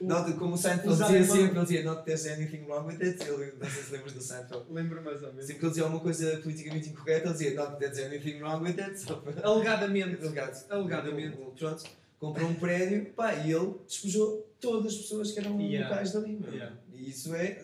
[0.01, 3.23] Não, como o Seinfeld dizia alemão- sempre, ele dizia Not there's anything wrong with it.
[3.27, 4.65] Ele, não sei se lembras do Seinfeld.
[4.71, 5.47] Lembro mais ou menos.
[5.47, 8.79] Sempre que ele dizia alguma coisa politicamente incorreta, ele dizia Not there's anything wrong with
[8.81, 9.05] it.
[9.43, 10.23] Alegadamente.
[10.23, 10.65] Alegado.
[10.71, 11.37] Alegadamente.
[11.59, 11.85] Pronto,
[12.19, 15.89] comprou um prédio pá, e ele despejou todas as pessoas que eram Yeah.
[15.89, 16.37] locais dali.
[16.41, 16.53] meu.
[16.53, 16.77] Yeah.
[16.93, 17.63] E isso é,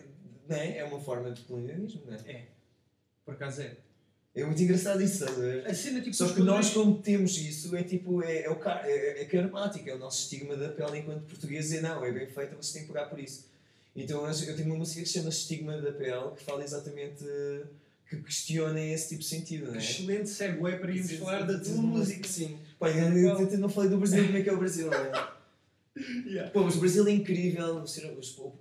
[0.49, 2.01] né, é uma forma de colonialismo.
[2.07, 2.17] Né?
[2.25, 2.41] É.
[3.27, 3.75] Por acaso é.
[4.33, 5.67] É muito engraçado isso, estás a ver?
[5.67, 6.15] A cena tipo.
[6.15, 9.25] Só que nós, padrões- como temos isso, é tipo, é, é, o car é, é
[9.25, 12.73] karmático, é o nosso estigma da pele enquanto português, e não, é bem feita, você
[12.79, 13.47] tem que pagar por isso.
[13.93, 17.25] Então eu tenho uma música que se chama Estigma da Pele, que fala exatamente,
[18.07, 19.77] que questiona esse tipo de sentido, não é?
[19.79, 22.27] Excelente segue para irmos falar da tua música.
[22.27, 22.59] Sim.
[22.79, 25.37] Pá, eu, não falei do Brasil, como é que é o Brasil, é?
[26.27, 26.51] Yeah.
[26.51, 27.83] Pô, mas o Brasil é incrível,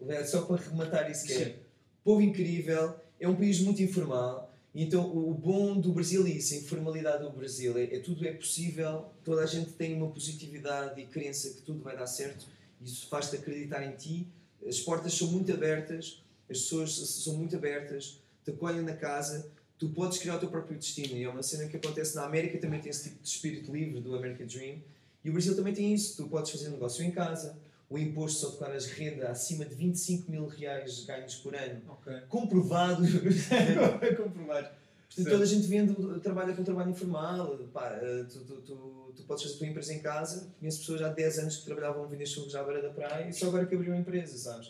[0.08, 1.56] é só para rematar isso que é.
[2.02, 4.45] Povo incrível, é um país muito informal,
[4.82, 8.32] então o bom do Brasil é isso, a informalidade do Brasil, é, é tudo é
[8.32, 12.46] possível, toda a gente tem uma positividade e crença que tudo vai dar certo,
[12.82, 14.26] isso faz-te acreditar em ti,
[14.66, 19.88] as portas são muito abertas, as pessoas são muito abertas, te acolhem na casa, tu
[19.88, 22.80] podes criar o teu próprio destino, e é uma cena que acontece na América, também
[22.80, 24.78] tem esse tipo de espírito livre do American Dream,
[25.24, 28.50] e o Brasil também tem isso, tu podes fazer negócio em casa, o imposto só
[28.50, 32.12] declaras renda acima de 25 mil reais ganhos por ano, Ok.
[32.28, 33.04] comprovado.
[34.00, 34.68] É comprovado.
[35.08, 39.22] Portanto, toda a gente vende, trabalha com trabalho informal, pá, eh, tu, tu, tu, tu
[39.22, 42.06] podes fazer a tua empresa em casa, conheço pessoas há 10 anos que trabalhavam a
[42.06, 44.68] vender churros à beira da praia e só agora que abriram a empresa, sabes?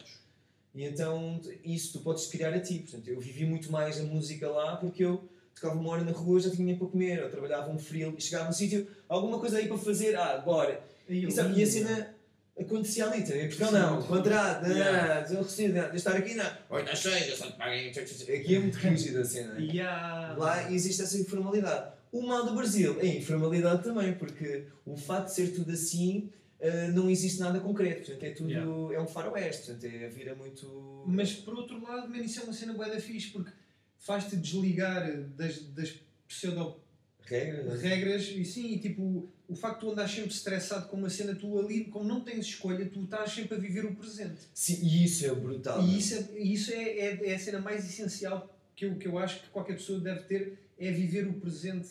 [0.74, 2.80] E então, isso tu podes criar a ti.
[2.80, 5.24] Portanto, eu vivi muito mais a música lá porque eu
[5.54, 8.46] tocava uma hora na rua já tinha para comer, eu trabalhava um frio e chegava
[8.46, 10.82] no sítio, alguma coisa aí para fazer, ah, bora.
[11.08, 12.14] E, sabe, e a cena
[12.58, 13.22] acontecia ali.
[13.22, 13.70] Porque Sim.
[13.72, 15.28] não, contrato, não, Yeah.
[15.30, 16.50] não, de estar aqui não.
[16.70, 17.90] Oi, está cheio, eu só te pago em...
[17.90, 19.58] Aqui é muito rígida a cena.
[19.58, 20.34] Yeah.
[20.36, 21.92] Lá existe essa informalidade.
[22.12, 26.88] O mal do Brasil é informalidade também, porque o facto de ser tudo assim eh,
[26.88, 28.06] não existe nada concreto.
[28.06, 28.50] Portanto, é tudo.
[28.50, 28.94] Yeah.
[28.94, 29.66] É um faroeste.
[29.66, 31.04] Portanto, é, vira muito.
[31.06, 33.50] Mas por outro lado, man, isso é uma cena bué da fixe porque
[33.98, 35.94] faz-te desligar das, das
[36.26, 36.80] pseudo
[37.26, 37.82] Regras.
[37.82, 41.34] regras e sim, e, tipo, o facto de tu andares sempre estressado com uma cena,
[41.34, 44.40] tu ali, como não tens escolha, tu estás sempre a viver o presente.
[44.52, 45.82] Sim, e isso é brutal.
[45.82, 49.06] E isso, é, e isso é, é, é a cena mais essencial que eu, que
[49.06, 51.88] eu acho que qualquer pessoa deve ter, é viver o presente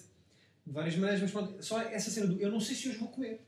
[0.66, 3.08] de várias maneiras, mas pronto, só essa cena do eu não sei se hoje vou
[3.10, 3.40] comer.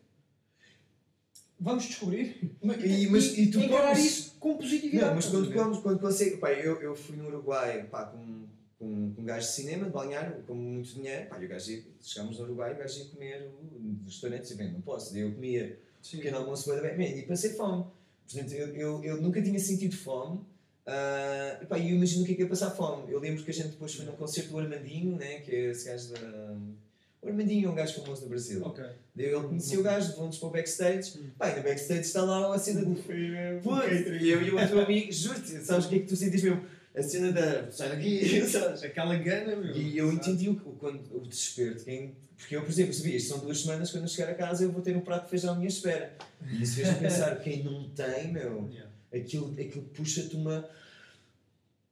[1.60, 2.56] Vamos descobrir.
[2.62, 5.08] Mas, e, mas, e tu encarar comes- isso com positividade.
[5.08, 6.38] Não, mas quando comes, quando consegue.
[6.38, 8.46] Pá, eu, eu fui no Uruguai pá, com,
[8.80, 11.28] com, com um gajo de cinema, de balneário, com muito dinheiro.
[11.28, 14.52] Pá, e o gajo ia, chegámos no Uruguai e o gajo ia comer no restaurante
[14.52, 15.12] e bem, não posso.
[15.14, 16.18] Daí eu comia Sim.
[16.18, 16.98] pequeno almoço bem.
[16.98, 17.86] Man, e passei fome.
[18.30, 20.42] Portanto, eu, eu, eu nunca tinha sentido fome.
[20.86, 23.12] ah, e e eu imagino o que é que é passar fome.
[23.12, 25.86] Eu lembro que a gente depois foi num concerto do Armandinho, né, que é esse
[25.86, 26.56] gajo da.
[27.20, 28.62] O Armandinho é um gajo famoso do Brasil.
[28.64, 28.84] Ok.
[29.16, 31.18] Daí ele conhecia o gajo, vamos para o backstage.
[31.20, 31.30] Hum.
[31.42, 32.96] E no backstage está lá a cena do.
[32.96, 36.16] Foi, Putz, e eu e o outro amigo, juro-te, sabes o que é que tu
[36.16, 36.64] sentes mesmo?
[36.98, 37.72] A cena da.
[37.72, 38.82] sai daqui, sabes?
[38.84, 39.76] Aquela gana, meu.
[39.76, 42.16] E eu entendi o, o, quando, o desespero de quem.
[42.36, 44.72] Porque eu, por exemplo, sabia, isto são duas semanas, quando eu chegar a casa eu
[44.72, 46.16] vou ter um prato de feijão à minha espera.
[46.48, 48.92] E isso fez-me pensar, quem não tem, meu, Yeah.
[49.14, 50.68] aquilo, aquilo puxa-te uma.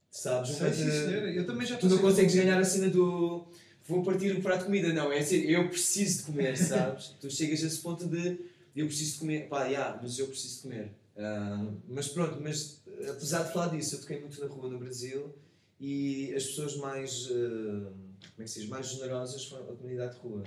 [0.10, 0.52] Sabes?
[0.52, 1.38] Sei, sim, de-.
[1.38, 3.48] Eu também já Tu não consegues ganhar a cena do.
[3.88, 7.14] Vou partir o prato de comida, não, é assim, eu preciso de comer, sabes?
[7.22, 8.40] tu chegas a esse ponto de
[8.76, 10.92] eu preciso de comer, pá, yeah, mas eu preciso de comer.
[11.18, 15.34] Ah, mas pronto, mas apesar de falar disso, eu toquei muito na rua no Brasil
[15.80, 20.16] e as pessoas mais, ah, como é que se diz, mais generosas foram a comunidade
[20.16, 20.44] de rua.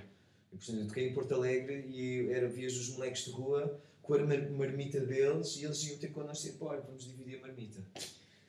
[0.53, 4.15] E, portanto, eu toquei em Porto Alegre e era, vias os moleques de rua com
[4.15, 7.83] a mar- marmita deles e eles iam ter connosco e pô, vamos dividir a marmita.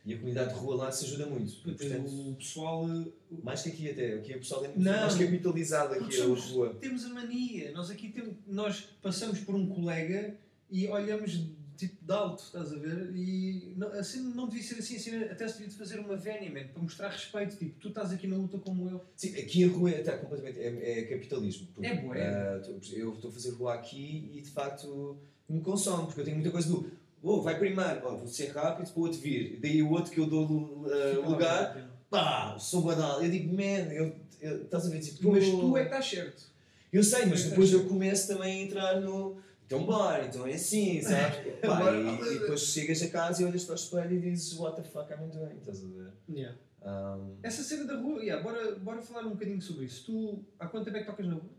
[0.05, 1.51] E a comunidade de rua lá se ajuda muito.
[1.67, 2.85] E, portanto, O pessoal.
[2.89, 3.05] eh,
[3.43, 4.93] mais que aqui até, aqui o pessoal é muito Não.
[5.01, 6.73] mais capitalizado aqui a somos- rua.
[6.79, 7.71] Temos a mania.
[7.73, 10.37] Nós aqui temos, nós passamos por um colega
[10.71, 11.37] e olhamos
[11.79, 13.11] tipo de alto, estás a ver?
[13.15, 16.51] E não, assim não devia ser assim, assim até se devia de fazer uma vénia,
[16.51, 17.55] man, para mostrar respeito.
[17.55, 19.01] Tipo, tu estás aqui na luta como eu.
[19.15, 20.59] Sim, aqui a rua está completamente.
[20.59, 21.67] É, é capitalismo.
[21.73, 22.59] porque, É bué.
[22.59, 26.37] tô- eu estou a fazer rua aqui e de facto me consome, porque eu tenho
[26.37, 26.91] muita coisa do.
[27.21, 29.59] Oh, vai primeiro, oh, vou ser rápido para o outro vir.
[29.61, 33.21] Daí o outro que eu dou lá lugar, pá, sou banal.
[33.23, 34.99] Eu digo, man, eu, eu- estás a ver?
[34.99, 36.43] Tipo, Mas tu é que estás certo.
[36.91, 39.37] Eu sei, mas é depois eu começo também a entrar no.
[39.69, 40.99] Então bora, então é assim?
[41.61, 41.95] Pá, Bora.
[41.95, 44.81] e, e depois chegas a casa e olhas para o espelho e dizes what the
[44.81, 46.11] fuck I'm doing, estás a ver?
[46.27, 46.57] Yeah.
[46.81, 50.07] Um, Essa cena da rua, yeah, bora, bora falar um bocadinho sobre isso.
[50.07, 51.51] Tu, há quanto tempo é que tocas na rua?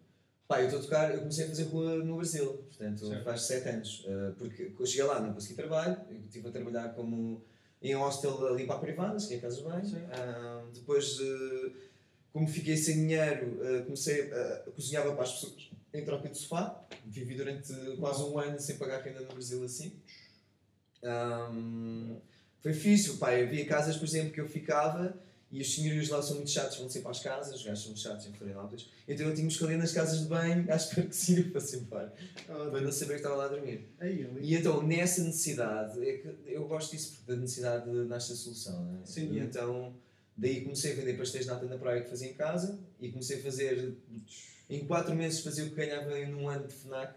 [0.49, 3.25] Pá, eu estou a tocar, eu comecei a fazer rua no Brasil, portanto, certo.
[3.25, 4.75] faz 7 anos, uh, porque eu comecei a fazer rua no Brasil, portanto, certo.
[4.75, 7.45] faz 7 anos, porque eu cheguei lá, não consegui trabalho, eu estive a trabalhar como
[7.81, 11.17] em hostel ali para a privadas, que é a casa de banho, uh, depois,
[12.33, 17.35] como fiquei sem dinheiro, comecei a cozinhava para as pessoas em troca de sofá, vivi
[17.35, 19.93] durante quase um ano sem pagar renda no Brasil assim.
[21.03, 22.17] Um,
[22.61, 25.19] foi difícil, pá, havia casas, por exemplo, que eu ficava
[25.53, 28.03] e os senhorios lá são muito chatos, vão sempre às casas, os gajos são muito
[28.03, 28.89] chatos em Florianópolis.
[29.09, 32.15] Então eu tinha que escolher nas casas de banho espera que se fosse embora,
[32.49, 33.89] oh, para não saber que estava lá a dormir.
[33.99, 38.37] Aí, e então nessa necessidade, é que eu gosto disso porque da necessidade nasce a
[38.37, 38.85] solução.
[38.85, 39.01] Né?
[39.05, 39.93] Sim, e então
[40.37, 43.41] daí comecei a vender pastéis de nata na praia que fazia em casa e comecei
[43.41, 43.97] a fazer,
[44.71, 47.15] em 4 meses fazia o que ganhava num ano de FNAC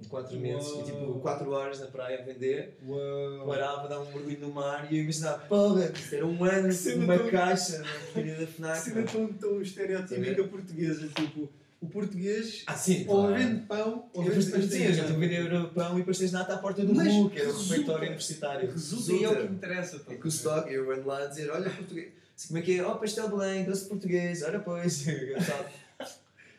[0.00, 3.46] de 4 meses e tipo 4 horas na praia a vender, Uou.
[3.46, 7.30] parava, dava um mergulho no mar e eu imaginava, porra, era um ano, uma tão...
[7.30, 8.78] caixa na porcaria da FNAC.
[8.78, 11.48] Cena tão, tão estereotípica portuguesa, tipo,
[11.80, 14.70] o português ah, sim, ou vende pão ou vende pastéis.
[14.70, 17.40] Sim, eu já estou a vender pão e pastéis nata à porta do RU, que
[17.40, 18.70] era o refeitório universitário.
[18.70, 20.02] Resulta e é o que interessa.
[20.08, 22.12] É que o stock, eu ando lá a dizer, olha português,
[22.48, 22.86] como é que é?
[22.86, 25.06] Oh, pastel de Belém, doce português, olha pois,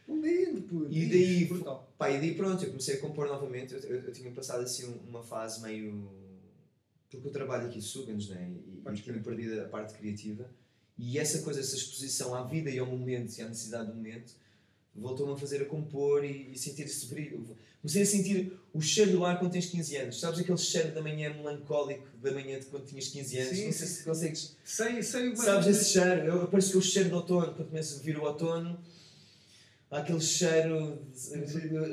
[0.08, 0.86] Lindo, pô.
[0.90, 1.64] E daí,
[1.98, 3.74] pá, e daí pronto, eu comecei a compor novamente.
[3.74, 6.10] Eu, eu, eu tinha passado assim uma fase meio.
[7.10, 8.50] Porque eu trabalho aqui suga-nos, né?
[8.50, 10.50] E, e tinha perdido a parte criativa.
[10.98, 14.34] E essa coisa, essa exposição à vida e ao momento e à necessidade do momento,
[14.96, 17.46] voltou-me a fazer a compor e, e, sentir esse brilho.
[17.82, 20.20] Comecei a sentir o cheiro do ar quando tens 15 anos.
[20.20, 23.58] Sabes aquele cheiro da manhã melancólico da manhã de quando tinhas 15 anos?
[23.58, 24.56] Sim, não sei se consegues.
[24.64, 26.22] Sei, sei o Sabes esse cheiro?
[26.22, 28.80] Eu, parece que o cheiro do outono, quando começa a vir o outono
[29.90, 31.02] aquele cheiro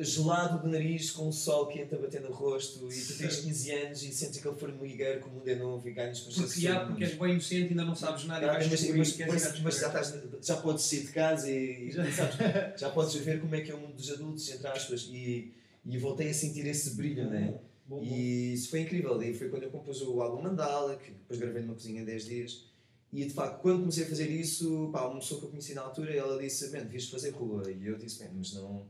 [0.03, 3.71] gelado do nariz com o sol quente a bater no rosto e tu tens 15
[3.71, 7.05] anos e sentes aquele formigueiro que o mundo é novo e ganhas Porque há, porque
[7.05, 9.87] és bem inocente e ainda não sabes nada ah, e mas, mas, mas, mas já,
[9.87, 12.37] estás, já podes sair de casa e, já, sabes,
[12.81, 15.53] já podes ver como é que é o mundo dos adultos, entre aspas, e,
[15.87, 17.55] e voltei a sentir esse brilho, né?
[17.87, 18.03] Bom, bom.
[18.03, 19.17] E isso foi incrível.
[19.19, 22.25] Daí foi quando eu compus o álbum Mandala, que depois gravei numa cozinha em 10
[22.25, 22.74] dias
[23.15, 25.83] e de facto, quando comecei a fazer isso, pá, uma pessoa que eu conheci na
[25.83, 27.71] altura, ela disse: Man, devias fazer rua.
[27.71, 28.89] E eu disse: Man, mas não.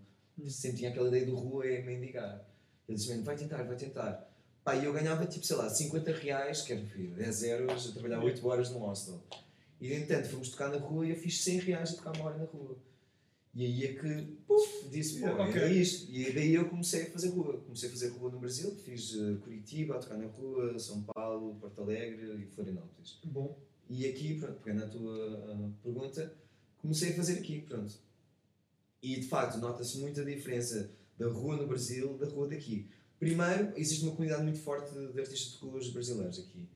[0.49, 2.43] Sempre tinha aquela ideia do rua é mendigar.
[2.89, 4.27] Ele disse: Man, vai tentar, vai tentar.
[4.65, 8.25] Pá, e eu ganhava tipo, sei lá, 50 reais, quer dizer, 10 euros, a trabalhar
[8.25, 9.23] 8 horas no hostel.
[9.79, 12.39] E entanto, fomos tocar na rua e eu fiz 100 reais a tocar uma hora
[12.39, 12.79] na rua.
[13.55, 15.61] E aí é que, puf, disse, pô, okay.
[15.61, 16.11] é isto.
[16.11, 17.61] E daí eu comecei a fazer rua.
[17.61, 21.57] Comecei a fazer rua no Brasil, fiz uh, Curitiba, a tocar na rua, São Paulo,
[21.61, 23.21] Porto Alegre e Florianópolis.
[23.23, 23.55] Bom.
[23.89, 26.35] E aqui, pronto, pegando a tua uh, pergunta,
[26.79, 27.95] comecei a fazer aqui, pronto.
[29.03, 32.89] E de facto, nota-se muita diferença da rua no Brasil da rua daqui.
[33.19, 36.69] Primeiro, existe uma comunidade muito forte de artistas de rua brasileiros aqui.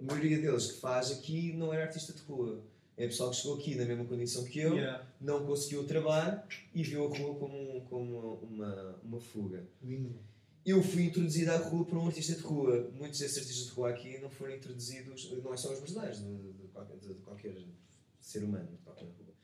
[0.00, 2.62] A maioria deles que faz aqui não era artista de rua.
[2.96, 5.06] É pessoal que chegou aqui na mesma condição que eu, yeah.
[5.20, 6.40] não conseguiu o trabalho
[6.74, 9.64] e viu a rua como, como uma, uma fuga.
[9.82, 10.14] Lindo
[10.64, 12.90] eu fui introduzido à rua por um artista de rua.
[12.94, 16.52] Muitos desses artistas de rua aqui não foram introduzidos, não é só os brasileiros, de,
[16.52, 17.54] de, qualquer, de, qualquer,
[18.20, 19.34] ser humano, de qualquer rua.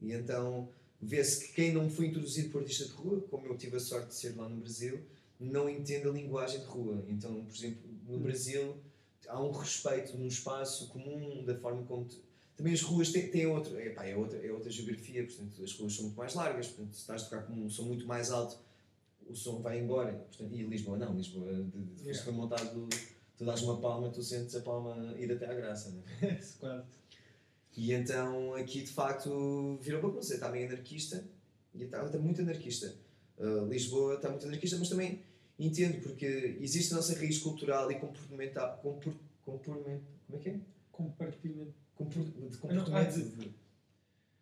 [0.00, 0.68] E então
[1.00, 4.08] vê-se que quem não foi introduzido por artista de rua, como eu tive a sorte
[4.08, 5.00] de ser lá no Brasil,
[5.38, 7.04] não entende a linguagem de rua.
[7.08, 8.22] Então, por exemplo, no hum.
[8.22, 8.76] Brasil
[9.28, 12.08] há um respeito num espaço comum, da forma como.
[12.56, 15.94] Também as ruas têm, têm outra, epá, é, outra, é outra geografia, portanto, as ruas
[15.94, 18.58] são muito mais largas, portanto, se estás a tocar como um som muito mais alto
[19.28, 20.12] o som vai embora.
[20.12, 22.22] Portanto, e Lisboa não, Lisboa, de, yeah.
[22.22, 22.88] foi montado,
[23.36, 25.90] tu dás uma palma, tu sentes a palma ir até à graça.
[25.90, 26.40] Né?
[26.58, 26.84] claro.
[27.76, 31.24] E então aqui de facto virou bagunça, está bem anarquista
[31.74, 32.94] e está, está muito anarquista.
[33.38, 35.22] Uh, Lisboa está muito anarquista, mas também
[35.58, 38.78] entendo porque existe a nossa raiz cultural e comportamental.
[38.78, 39.14] Compor,
[39.44, 40.60] comportamento, como é que é?
[40.90, 41.74] Compartimento.
[41.94, 42.92] Compor, de comportamento.
[42.92, 43.50] Ah, de,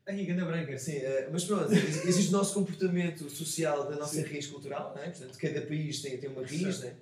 [0.06, 0.78] Aí, ganda branca.
[0.78, 4.22] Sim, uh, mas pronto, existe o nosso comportamento social da nossa Sim.
[4.22, 5.10] raiz cultural, não é?
[5.10, 6.94] Portanto, cada país tem, tem uma raiz, né?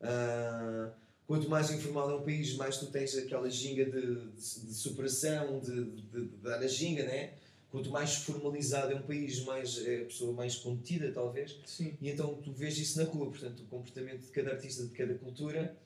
[0.00, 0.90] Uh,
[1.26, 5.60] quanto mais informal é um país, mais tu tens aquela ginga de, de, de superação,
[5.60, 7.34] de, de, de, dar a ginga, né?
[7.70, 11.58] Quanto mais formalizado é um país, mais é a pessoa mais contida, talvez.
[11.66, 11.98] Sim.
[12.00, 15.12] E então tu vês isso na rua, portanto, o comportamento de cada artista de cada
[15.16, 15.76] cultura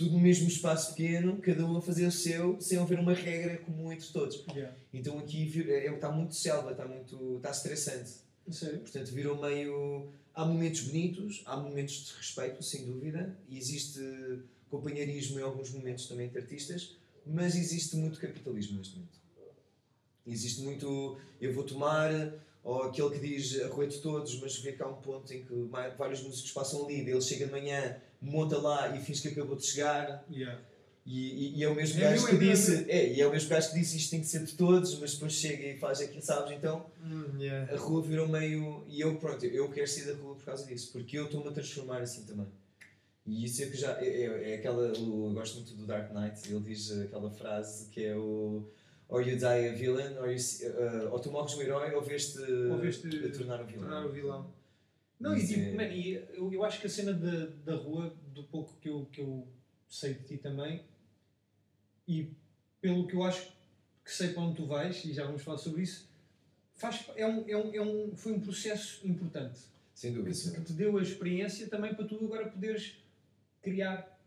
[0.00, 3.58] tudo no mesmo espaço pequeno, cada um a fazer o seu, sem haver uma regra
[3.58, 4.42] comum entre todos.
[4.48, 4.74] Yeah.
[4.94, 8.10] Então aqui está é, muito selva, está muito está estressante.
[8.50, 8.80] Sério?
[8.80, 10.08] Portanto, virou meio.
[10.32, 14.00] Há momentos bonitos, há momentos de respeito, sem dúvida, e existe
[14.70, 19.18] companheirismo em alguns momentos também entre artistas, mas existe muito capitalismo neste momento.
[20.26, 21.18] Existe muito.
[21.38, 22.10] Eu vou tomar
[22.62, 25.54] ou aquele que diz arroete todos, mas vê que há um ponto em que
[25.98, 29.64] vários músicos passam ali, ele chega de manhã, monta lá e finge que acabou de
[29.66, 30.24] chegar.
[30.30, 30.60] Yeah.
[31.06, 33.48] E, e, e é o mesmo é gajo que disse, é, e é o mesmo
[33.48, 36.22] gajo que disse isto tem que ser de todos, mas depois chega e faz aquilo,
[36.22, 36.52] sabes?
[36.52, 37.74] Então mm, yeah.
[37.74, 38.84] a rua virou meio.
[38.86, 41.52] E eu, pronto, eu quero sair da rua por causa disso, porque eu estou-me a
[41.52, 42.46] transformar assim também.
[43.26, 43.92] E isso é que já.
[44.00, 44.82] É, é, é aquela.
[44.82, 48.68] Eu gosto muito do Dark Knight, ele diz aquela frase que é o.
[49.08, 52.38] Or you die a villain, or, you, uh, ou tu morres um herói, ou vês-te
[52.38, 53.88] a tornar um vilão.
[53.88, 54.59] Tornar um vilão.
[55.20, 55.72] Não, e, tipo, é...
[55.72, 59.06] man, e eu, eu acho que a cena da, da rua, do pouco que eu,
[59.12, 59.46] que eu
[59.86, 60.82] sei de ti também,
[62.08, 62.32] e
[62.80, 63.52] pelo que eu acho
[64.02, 66.08] que sei para onde tu vais, e já vamos falar sobre isso,
[66.74, 69.60] faz, é um, é um, é um, foi um processo importante.
[69.94, 70.34] Sem dúvida.
[70.34, 72.96] Que, que te deu a experiência também para tu agora poderes
[73.60, 74.18] criar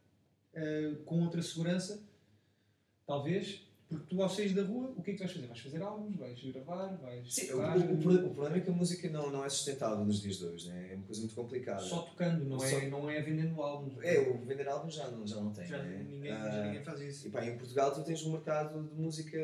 [0.53, 2.03] uh, com outra segurança,
[3.08, 3.62] talvez,
[3.93, 5.47] porque tu ao saís da rua, o que é que vais fazer?
[5.47, 7.34] Vais fazer álbuns, vais gravar, vais.
[7.34, 10.38] Sim, o, o, o, problema é que a música não, não é sustentável nos dias
[10.38, 10.89] de hoje, né?
[10.91, 11.82] é uma coisa muito complicada.
[11.82, 12.65] Só tocando, não, Só...
[12.65, 14.03] é, não é vendendo álbuns.
[14.03, 15.67] É, o vender álbuns já não, já não tem.
[15.67, 16.06] Já, né?
[16.10, 17.27] ninguém, ah, já ninguém faz isso.
[17.27, 19.38] E pá, em Portugal tu tens um mercado de música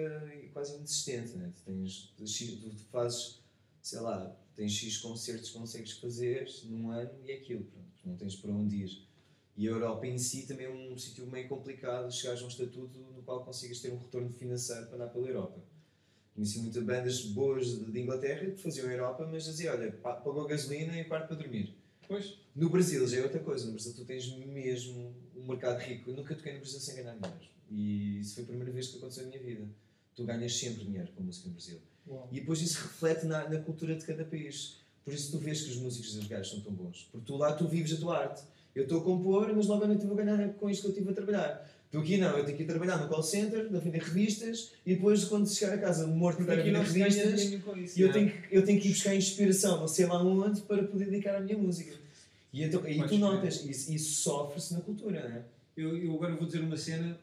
[0.52, 1.52] quase inexistente, né?
[1.56, 3.42] tu, tens, tu fazes,
[3.82, 8.16] sei lá, tens X concertos que consegues fazer num ano e é aquilo, pronto, não
[8.16, 9.09] tens para onde ir.
[9.60, 12.98] E a Europa em si também é um sítio meio complicado chegares a um estatuto
[12.98, 15.60] no qual consigas ter um retorno financeiro para andar pela Europa.
[16.34, 20.98] Conheci muitas bandas boas de Inglaterra que faziam a Europa, mas diziam, olha, pagou gasolina
[20.98, 21.76] e quarto para dormir.
[22.08, 22.40] Pois.
[22.56, 23.66] No Brasil já é outra coisa.
[23.66, 26.10] No Brasil tu tens mesmo um mercado rico.
[26.10, 27.46] Eu nunca toquei no Brasil sem ganhar dinheiro.
[27.70, 29.68] E isso foi a primeira vez que aconteceu na minha vida.
[30.16, 31.82] Tu ganhas sempre dinheiro com música no Brasil.
[32.08, 32.30] Uau.
[32.32, 34.78] E depois isso reflete na, na cultura de cada país.
[35.04, 37.10] Por isso tu vês que os músicos gajos são tão bons.
[37.12, 38.42] Porque tu lá tu vives a tua arte.
[38.76, 41.12] Eu estou a compor, mas logo à noite vou ganhar com isto que eu estive
[41.12, 41.70] a trabalhar.
[41.92, 44.94] Tu aqui não, eu tenho que ir trabalhar no call center, a vender revistas, e
[44.94, 48.80] depois quando chegar a casa morto de vender revistas, isso, eu, tenho que, eu tenho
[48.80, 51.96] que ir buscar inspiração, não sei lá onde, para poder dedicar à minha música.
[52.54, 55.44] E, então, e tu notas, isso, isso sofre-se na cultura, não é?
[55.76, 57.18] Eu, eu agora vou dizer uma cena,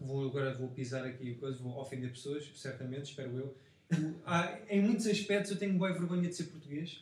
[0.00, 3.54] vou, agora vou pisar aqui coisa, vou ofender pessoas, certamente, espero eu.
[4.24, 7.00] Há, em muitos aspectos eu tenho boa vergonha de ser português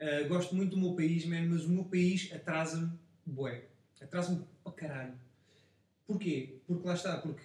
[0.00, 2.90] Uh, gosto muito do meu país, man, mas o meu país atrasa-me,
[3.24, 3.64] bué.
[4.00, 5.14] Atrasa-me para caralho.
[6.06, 6.58] Porquê?
[6.66, 7.42] Porque lá está, porque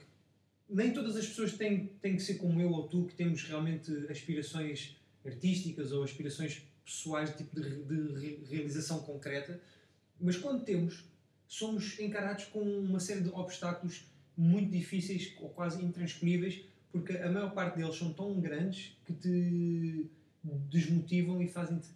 [0.70, 3.92] nem todas as pessoas têm, têm que ser como eu ou tu, que temos realmente
[4.10, 9.62] aspirações artísticas ou aspirações pessoais, tipo de, de realização concreta,
[10.20, 11.06] mas quando temos,
[11.48, 14.06] somos encarados com uma série de obstáculos
[14.38, 16.62] muito difíceis ou quase intransponíveis,
[16.92, 20.10] porque a maior parte deles são tão grandes que te
[20.70, 21.90] desmotivam e fazem-te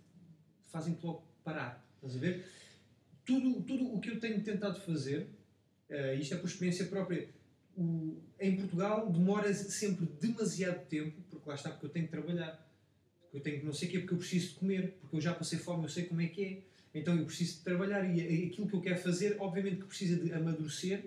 [0.75, 1.81] fazem-te logo parar.
[1.95, 2.45] Estás a ver?
[3.25, 5.25] Tudo, tudo o que eu tenho tentado fazer,
[5.89, 7.29] uh, isto é por experiência própria,
[7.77, 12.69] o, em Portugal demora sempre demasiado tempo, porque lá está, porque eu tenho que trabalhar.
[13.21, 15.21] Porque eu tenho que não sei o quê, porque eu preciso de comer, porque eu
[15.21, 16.61] já passei fome, eu sei como é que é.
[16.93, 20.33] Então eu preciso de trabalhar e aquilo que eu quero fazer, obviamente que precisa de
[20.33, 21.05] amadurecer,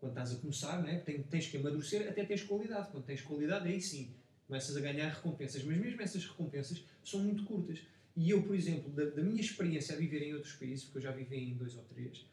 [0.00, 1.00] quando estás a começar, né?
[1.04, 2.88] tens, tens que amadurecer até tens qualidade.
[2.90, 4.10] Quando tens qualidade, aí sim,
[4.46, 5.62] começas a ganhar recompensas.
[5.64, 7.78] Mas mesmo essas recompensas são muito curtas.
[8.16, 11.02] E eu, por exemplo, da, da, minha experiência a viver em outros países, porque eu
[11.02, 12.26] já vivi em dois ou três,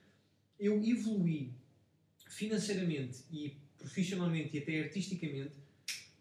[0.60, 1.52] eu evoluí
[2.28, 5.54] financeiramente e profissionalmente e até artisticamente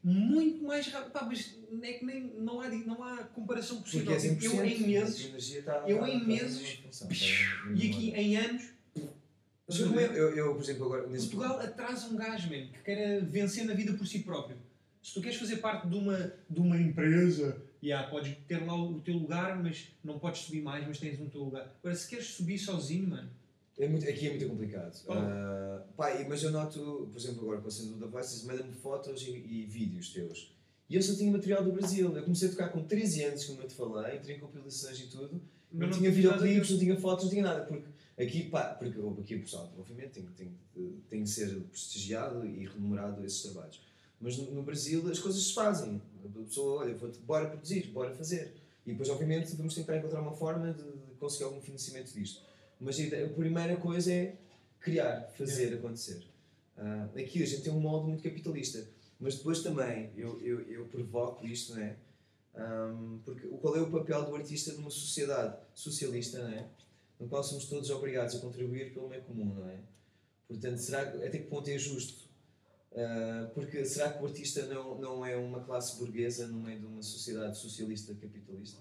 [0.02, 1.12] muito mais rápido.
[1.12, 4.12] Pá, mas é que nem, não, há, não há comparação possível.
[4.12, 5.64] É eu em meses.
[5.64, 6.82] Tá, eu tá, em tá meses.
[7.74, 8.64] E aqui em anos.
[9.68, 11.02] Eu, eu, eu, por exemplo, agora.
[11.08, 14.56] Portugal atrasa um gajo, man, que quer vencer na vida por si próprio.
[15.02, 19.00] Se tu queres fazer parte de uma, de uma empresa yeah, podes ter lá o
[19.00, 21.74] teu lugar, mas não podes subir mais, mas tens um teu lugar.
[21.80, 23.30] Agora, se queres subir sozinho, mano.
[23.78, 25.00] É muito, aqui é muito complicado.
[25.06, 25.12] Oh.
[25.12, 28.72] Uh, pá, mas eu noto, por exemplo, agora com a cena do Da Voices, manda-me
[28.72, 30.52] fotos e, e, vídeos teus.
[30.90, 32.14] E eu só tinha material do Brasil.
[32.16, 35.06] Eu comecei a tocar com 13 anos, como eu te falei, entrei em compilações e
[35.06, 35.40] tudo.
[35.70, 37.64] Não, não, tinha videoclipes, não tinha fotos, não tinha nada.
[37.66, 37.84] Porque
[38.18, 40.50] aqui, pá, porque aqui, pessoal, obviamente, tem, tem,
[41.08, 43.80] tem que ser prestigiado e remunerado esses trabalhos.
[44.20, 46.00] Mas no, no Brasil as coisas se fazem.
[46.24, 48.54] A pessoa, olha, vou bora produzir, bora fazer.
[48.86, 52.42] E depois, obviamente, vamos tentar encontrar uma forma de, de conseguir algum financiamento disto.
[52.80, 54.36] Mas a, ideia, a primeira coisa é
[54.80, 55.76] criar, fazer é.
[55.76, 56.24] acontecer.
[56.76, 58.86] Uh, aqui a gente tem um modo muito capitalista.
[59.20, 61.96] Mas depois também, eu, eu, eu provoco isto, não é?
[62.54, 66.68] Um, porque qual é o papel do artista numa sociedade socialista, não é?
[67.18, 69.78] No qual somos todos obrigados a contribuir pelo meio comum, não é?
[70.46, 72.27] Portanto, será até que ponto é justo
[72.92, 76.86] Uh, porque será que o artista não, não é uma classe burguesa no meio de
[76.86, 78.80] uma sociedade socialista capitalista?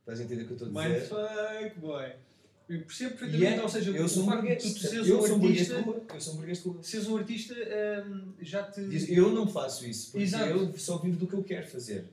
[0.00, 0.98] Estás a entender o que eu estou a dizer?
[0.98, 2.12] Mindfuck, boy.
[2.68, 5.38] Eu percebo perfeitamente, yeah, ou seja, eu sou um burguês, tu, eu um sou um
[5.38, 6.02] burguês de rua.
[6.14, 6.82] Eu sou um burguês de rua.
[6.82, 7.54] Seres um artista
[8.08, 9.12] um, já te.
[9.12, 10.46] Eu não faço isso, porque Exato.
[10.46, 12.06] eu só vivo do que eu quero fazer.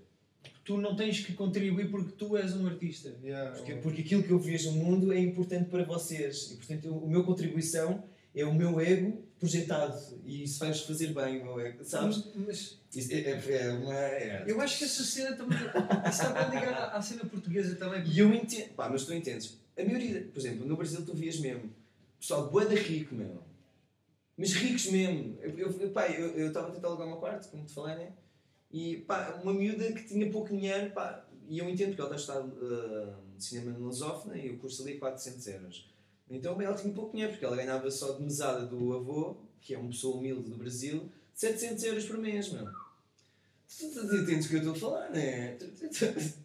[0.65, 3.15] Tu não tens que contribuir porque tu és um artista.
[3.23, 6.51] Yeah, porque, porque aquilo que eu vejo no mundo é importante para vocês.
[6.51, 8.03] E portanto, a minha contribuição
[8.39, 12.29] é o meu ego projetado e isso faz fazer bem o meu ego, sabes?
[12.35, 13.93] Mas, isso é, é, é uma.
[13.93, 14.43] É.
[14.47, 15.57] Eu acho que essa cena também.
[15.57, 18.03] Isso está bem ligado à, cena portuguesa também.
[18.05, 18.73] E eu entendo.
[18.73, 19.57] Pá, mas tu entendes.
[19.77, 21.71] A maioria, por exemplo, no Brasil tu vias mesmo.
[22.19, 23.41] Pessoal, boa da rico, meu.
[24.37, 25.37] Mas ricos mesmo.
[25.41, 28.11] Eu estava eu, eu, eu a tentar alugar uma quarto, como te falei, né?
[28.71, 32.33] E pá, uma miúda que tinha pouco dinheiro, pá, e eu entendo porque ela está
[32.33, 35.89] a estudar uh, cinema na Lusófona e o curso ali é 400 euros.
[36.29, 39.77] Então ela tinha pouco dinheiro, porque ela ganhava só de mesada do avô, que é
[39.77, 42.65] uma pessoa humilde do Brasil, 700 euros por mês, meu.
[43.77, 45.57] Tu, entendes o que eu estou a falar, não é?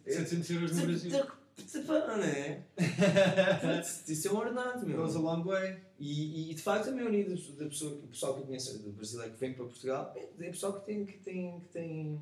[0.07, 1.11] 700 euros no Brasil.
[1.11, 2.65] Não é?
[4.07, 4.97] Isso é um ordenado, meu.
[4.97, 5.77] Goes a long way.
[5.97, 9.33] E, e de facto a maioria da pessoa, o pessoal que eu conheço, do brasileiro
[9.33, 12.19] que vem para Portugal, é, é pessoal que tem, que tem, que tem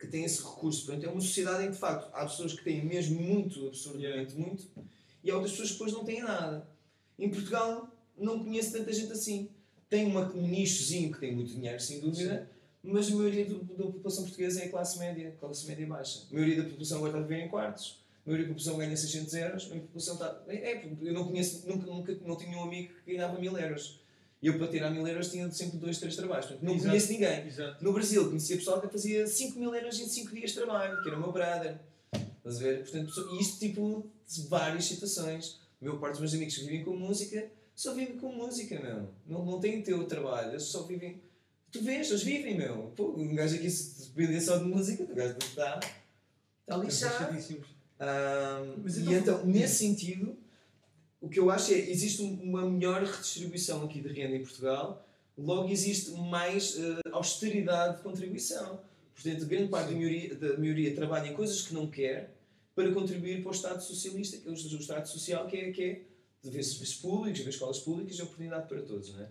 [0.00, 0.86] que tem esse recurso.
[0.86, 4.34] Portanto, é uma sociedade em que, de facto, há pessoas que têm mesmo muito, absurdamente
[4.34, 4.66] muito,
[5.22, 6.66] e há outras pessoas que depois não têm nada.
[7.18, 9.50] Em Portugal, não conheço tanta gente assim.
[9.88, 12.48] Tem uma, um nichozinho que tem muito dinheiro, sem dúvida,
[12.82, 12.90] Sim.
[12.90, 16.26] mas a maioria do, da população portuguesa é classe média, classe média baixa.
[16.30, 18.00] A maioria da população agora está a viver em quartos.
[18.24, 19.64] A maioria da população ganha 600 euros.
[19.64, 20.42] A maioria da população está...
[20.48, 24.00] É, é, eu não conheço, nunca, nunca não tinha um amigo que ganhava 1000 euros.
[24.42, 26.46] E eu, para tirar mil euros, tinha sempre dois, três trabalhos.
[26.46, 26.88] Portanto, não Exato.
[26.88, 27.46] conheço ninguém.
[27.46, 27.84] Exato.
[27.84, 31.08] No Brasil, conhecia pessoal que fazia 5 mil euros em 5 dias de trabalho, que
[31.08, 31.78] era o meu brother.
[32.38, 32.82] Estás a ver?
[32.82, 35.60] Portanto, isto tipo de várias situações.
[35.80, 39.08] A maior parte dos meus amigos que vivem com música só vivem com música, meu.
[39.26, 41.20] Não, não têm teu trabalho, eles só vivem.
[41.72, 42.92] Tu vês, eles vivem, meu.
[42.96, 45.80] Pô, um gajo aqui, se depender só de música, o gajo está.
[46.62, 47.34] Está lixado.
[47.34, 50.36] Um, e então, nesse sentido
[51.20, 55.06] o que eu acho é existe uma melhor redistribuição aqui de renda em Portugal,
[55.36, 58.80] logo existe mais uh, austeridade de contribuição.
[59.14, 62.34] Portanto, grande parte da maioria, da maioria trabalha em coisas que não quer
[62.80, 66.02] para contribuir para o Estado socialista, que é o Estado social, que é, que é
[66.42, 69.28] de ver serviços públicos, ver escolas públicas e oportunidade para todos, não é?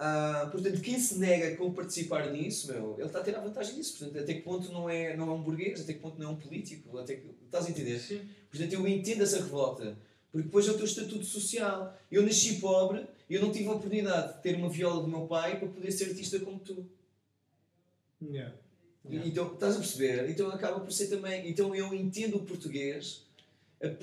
[0.00, 3.74] Uh, portanto, quem se nega a participar nisso, meu, ele está a ter a vantagem
[3.74, 3.98] disso.
[3.98, 6.32] Portanto, até que ponto não é, não é um burguês, até que ponto não é
[6.32, 7.98] um político, até que, estás a entender?
[7.98, 8.22] Sim.
[8.50, 9.98] Portanto, eu entendo essa revolta.
[10.32, 11.94] Porque depois é o teu estatuto social.
[12.10, 15.58] Eu nasci pobre, eu não tive a oportunidade de ter uma viola do meu pai
[15.58, 16.88] para poder ser artista como tu.
[18.22, 18.54] Yeah.
[19.08, 19.28] Yeah.
[19.28, 20.30] Então, estás a perceber?
[20.30, 21.48] Então acaba por ser também.
[21.48, 23.24] Então eu entendo o português,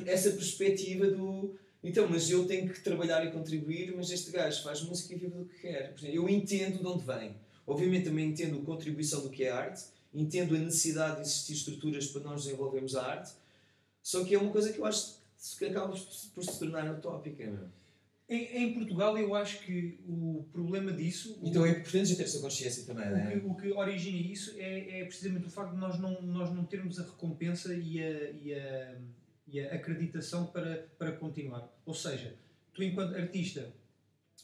[0.05, 1.55] essa perspectiva do.
[1.83, 5.37] Então, mas eu tenho que trabalhar e contribuir, mas este gajo faz música e vive
[5.37, 5.93] do que quer.
[6.03, 7.35] Eu entendo de onde vem.
[7.65, 9.83] Obviamente também entendo a contribuição do que é arte,
[10.13, 13.33] entendo a necessidade de existir estruturas para nós desenvolvermos a arte,
[14.01, 15.17] só que é uma coisa que eu acho
[15.59, 15.93] que acaba
[16.33, 17.45] por se tornar utópica.
[17.45, 17.67] Meu.
[18.29, 21.39] Em, em, Portugal, eu acho que o problema disso.
[21.41, 23.35] Então é importante ter essa consciência também, não é?
[23.37, 26.53] O que, o que origina isso é, é, precisamente o facto de nós não, nós
[26.53, 28.95] não termos a recompensa e a, e a,
[29.47, 31.71] e a acreditação para, para continuar.
[31.85, 32.35] Ou seja,
[32.73, 33.73] tu, enquanto artista,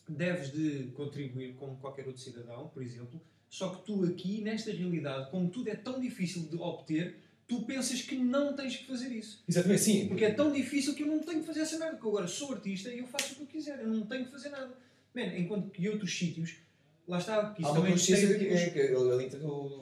[0.07, 5.29] deves de contribuir como qualquer outro cidadão, por exemplo, só que tu aqui, nesta realidade,
[5.29, 9.43] como tudo é tão difícil de obter, tu pensas que não tens que fazer isso.
[9.47, 10.07] Exatamente, sim.
[10.07, 11.95] Porque é tão difícil que eu não tenho que fazer essa merda.
[11.95, 14.25] Porque eu agora sou artista e eu faço o que eu quiser, eu não tenho
[14.25, 14.73] que fazer nada.
[15.13, 16.55] Man, enquanto que outros sítios,
[17.07, 18.79] lá está, que isso Há também tem, que, é, que,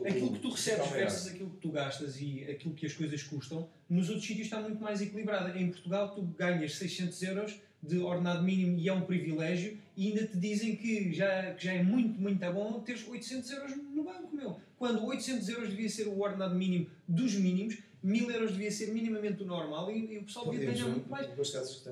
[0.07, 3.69] aquilo que tu recebes versus aquilo que tu gastas e aquilo que as coisas custam,
[3.89, 5.57] nos outros sítios está muito mais equilibrado.
[5.57, 10.25] Em Portugal tu ganhas 600 euros de ordenado mínimo e é um privilégio e ainda
[10.25, 14.35] te dizem que já, que já é muito, muito bom teres 800 euros no banco,
[14.35, 14.59] meu.
[14.77, 19.43] Quando 800 euros devia ser o ordenado mínimo dos mínimos, 1000 euros devia ser minimamente
[19.43, 21.27] o normal e, e o pessoal devia ganhar muito mais,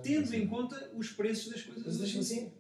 [0.01, 1.99] tendo em conta os preços das coisas.
[1.99, 2.51] Mas assim.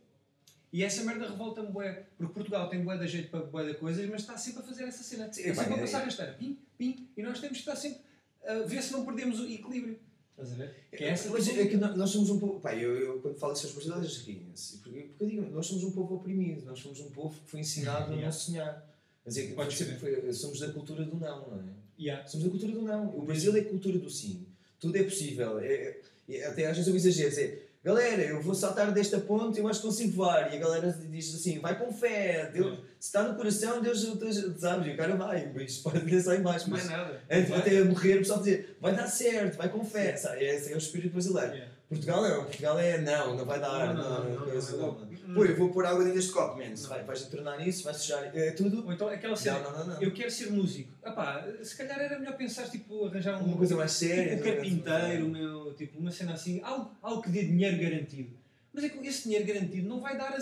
[0.71, 4.07] E essa merda revolta-me bué, porque Portugal tem bué da jeito para bué da coisas,
[4.07, 5.25] mas está sempre a fazer essa cena.
[5.25, 8.01] É sempre a passar a rasteira, pim, pim, e nós temos que estar sempre
[8.45, 9.99] a ver se não perdemos o equilíbrio.
[10.41, 10.73] Estás a ver?
[10.95, 12.61] Que é, essa mas é que nós somos um povo.
[12.61, 14.77] Pá, eu, eu quando falo essas brasileiras riem-se.
[14.77, 17.59] Porque, porque eu digo, nós somos um povo oprimido, nós somos um povo que foi
[17.59, 18.87] ensinado a não sonhar.
[19.25, 21.73] Mas é que sempre, foi, somos da cultura do não, não é?
[21.99, 22.25] Yeah.
[22.25, 23.17] Somos da cultura do não.
[23.17, 24.45] O Brasil é a cultura do sim.
[24.79, 25.59] Tudo é possível.
[25.59, 25.97] É,
[26.29, 27.39] é, até às vezes eu exagero.
[27.39, 30.53] É, galera, eu vou saltar desta ponte, eu acho que consigo voar.
[30.53, 34.59] E a galera diz assim, vai com fé, Deus, se está no coração, Deus, Deus
[34.59, 37.21] sabes, e o cara vai, isso pode pensar em baixo, mas nada.
[37.29, 40.13] antes até morrer, o pessoal dizer, vai dar certo, vai com fé?
[40.13, 41.53] Esse é o espírito brasileiro.
[41.53, 41.78] Yeah.
[41.89, 45.33] Portugal é, Portugal é não, não vai dar, não, não, não, não, não, não, não.
[45.33, 46.75] Pô, eu vou pôr água dentro deste copo, man.
[46.87, 48.85] Vai, vais tornar isso, vai sujar é, tudo.
[48.85, 50.91] Ou então aquela cena, não, não, não, eu quero ser músico.
[51.03, 54.37] Epá, se calhar era melhor pensar, tipo, arranjar um, uma coisa mais séria.
[54.37, 58.37] Tipo, um carpinteiro, meu, tipo, uma cena assim, algo, algo que dê dinheiro garantido.
[58.71, 60.39] Mas é que esse dinheiro garantido não vai dar a,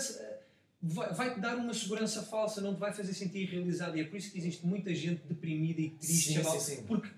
[0.82, 3.96] vai, vai-te dar uma segurança falsa, não te vai fazer sentir realizado.
[3.96, 6.82] E é por isso que existe muita gente deprimida e triste, sim, chaval, sim, sim.
[6.84, 7.08] porque,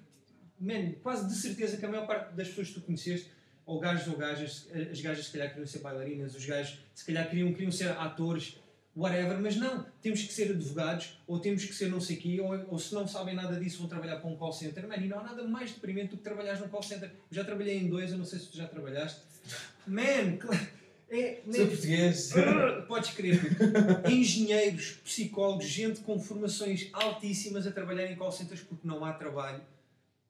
[0.59, 3.31] man, quase de certeza que a maior parte das pessoas que tu conheceste
[3.71, 7.31] ou gajos ou gajas, as gajas se calhar queriam ser bailarinas, os gajos se calhar
[7.31, 8.57] queriam, queriam ser atores,
[8.97, 12.41] whatever, mas não, temos que ser advogados, ou temos que ser não sei o quê,
[12.41, 14.89] ou, ou se não sabem nada disso vão trabalhar para um call center.
[14.89, 17.11] Man, e não há nada mais deprimente do que trabalhar num call center.
[17.31, 19.21] Eu já trabalhei em dois, eu não sei se tu já trabalhaste.
[19.87, 20.39] Man,
[21.09, 22.33] é, Sou português.
[22.89, 23.41] Podes crer.
[24.11, 29.61] Engenheiros, psicólogos, gente com formações altíssimas a trabalhar em call centers porque não há trabalho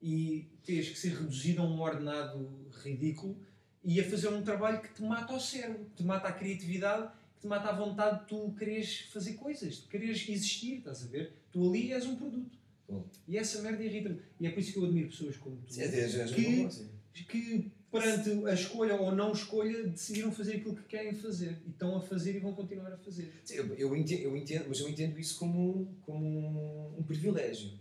[0.01, 2.49] e tens que ser reduzido a um ordenado
[2.83, 3.37] ridículo
[3.83, 7.11] e a fazer um trabalho que te mata o cérebro, que te mata a criatividade,
[7.35, 11.07] que te mata a vontade de tu quereres fazer coisas, de quereres existir, estás a
[11.07, 11.33] ver?
[11.51, 12.57] Tu ali és um produto.
[12.87, 13.05] Bom.
[13.27, 14.19] E essa merda irrita-me.
[14.39, 15.73] E é por isso que eu admiro pessoas como tu.
[15.73, 15.87] Sim, é,
[17.13, 21.57] que, que perante a escolha ou não escolha, decidiram fazer aquilo que querem fazer.
[21.65, 23.31] E estão a fazer e vão continuar a fazer.
[23.43, 27.71] Sim, eu, eu, entendo, eu entendo, mas eu entendo isso como, como um privilégio.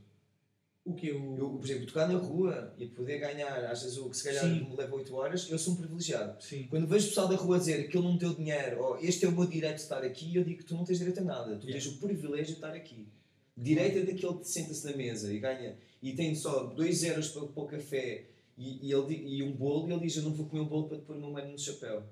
[0.91, 1.37] O que eu...
[1.39, 4.45] eu, por exemplo, tocar na rua e poder ganhar, às vezes, o que se calhar
[4.45, 4.69] Sim.
[4.69, 6.43] me leva 8 horas, eu sou um privilegiado.
[6.43, 6.67] Sim.
[6.69, 9.29] Quando vejo o pessoal da rua dizer que ele não deu dinheiro, ou este é
[9.29, 11.57] o meu direito de estar aqui, eu digo que tu não tens direito a nada,
[11.57, 11.73] tu yeah.
[11.73, 13.09] tens o privilégio de estar aqui.
[13.57, 17.47] Direito é daquele que senta-se na mesa e ganha e tem só 2 euros para,
[17.47, 18.25] para o café
[18.57, 20.89] e, e, ele, e um bolo, e ele diz: Eu não vou comer um bolo
[20.89, 22.03] para te pôr o meu mano no chapéu.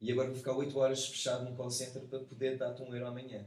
[0.00, 3.06] E agora vou ficar 8 horas fechado num call center para poder dar-te um euro
[3.06, 3.46] amanhã.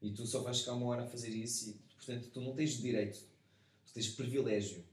[0.00, 2.80] E tu só vais ficar uma hora a fazer isso, e portanto tu não tens
[2.80, 3.24] direito,
[3.96, 4.84] tens privilégio.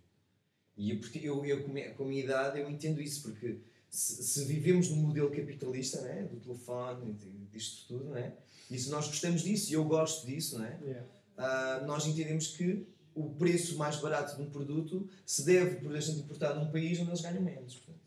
[0.78, 1.64] E eu, eu, eu
[1.96, 3.58] com a minha idade, eu entendo isso, porque
[3.90, 7.16] se, se vivemos num modelo capitalista, né, do telefone,
[7.52, 8.34] disto tudo, né,
[8.72, 11.82] e se nós gostamos disso, e eu gosto disso, né, yeah.
[11.84, 16.00] uh, nós entendemos que o preço mais barato de um produto se deve por a
[16.00, 17.76] gente importar num país onde eles ganham menos.
[17.76, 18.00] Portanto,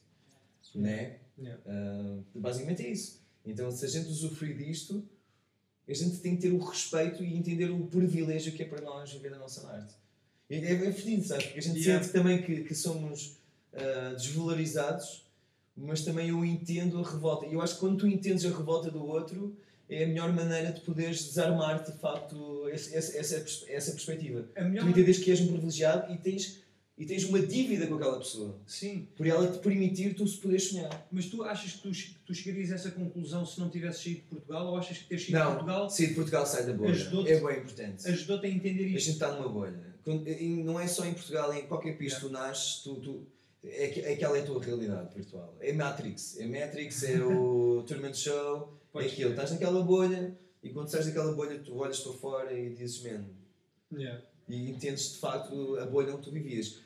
[0.75, 1.21] né?
[1.39, 1.63] Yeah.
[1.65, 3.21] Uh, basicamente é isso.
[3.45, 5.09] Então, se a gente usufruir disto,
[5.89, 9.13] a gente tem que ter o respeito e entender o privilégio que é para nós
[9.13, 9.95] viver a nossa arte.
[10.49, 11.45] É, é, é fedido, sabe?
[11.45, 12.03] Porque a gente yeah.
[12.03, 13.39] sente também que, que somos
[13.73, 15.25] uh, desvalorizados,
[15.77, 17.47] mas também eu entendo a revolta.
[17.47, 19.57] E eu acho que quando tu entendes a revolta do outro,
[19.89, 24.49] é a melhor maneira de poderes desarmar de facto essa, essa, essa perspectiva.
[24.55, 26.61] Tu entendes que és um privilegiado e tens,
[26.99, 28.59] e tens uma dívida com aquela pessoa.
[28.67, 29.07] Sim.
[29.17, 31.07] Por ela te permitir tu se poderes sonhar.
[31.13, 31.91] Mas tu achas que tu,
[32.25, 35.25] tu chegarias a essa conclusão se não tivesse saído de Portugal ou achas que teres
[35.25, 35.91] saído não, de Portugal?
[35.91, 37.29] Sair de Portugal sai da bolha.
[37.29, 38.09] É bem importante.
[38.09, 38.97] Ajudou-te a entender isto.
[38.97, 39.96] A gente está numa bolha.
[40.07, 43.27] Não é só em Portugal, em qualquer país que tu nasces, tu, tu
[43.65, 45.57] é, que, aquela é a tua realidade virtual.
[45.61, 46.39] É Matrix.
[46.39, 51.33] É Matrix, é o Truman Show é aquilo, estás naquela bolha e quando estás naquela
[51.35, 53.27] bolha tu olhas para fora e dizes, man.
[53.93, 54.23] Yeah.
[54.49, 56.81] E entendes de facto a bolha onde tu vivias.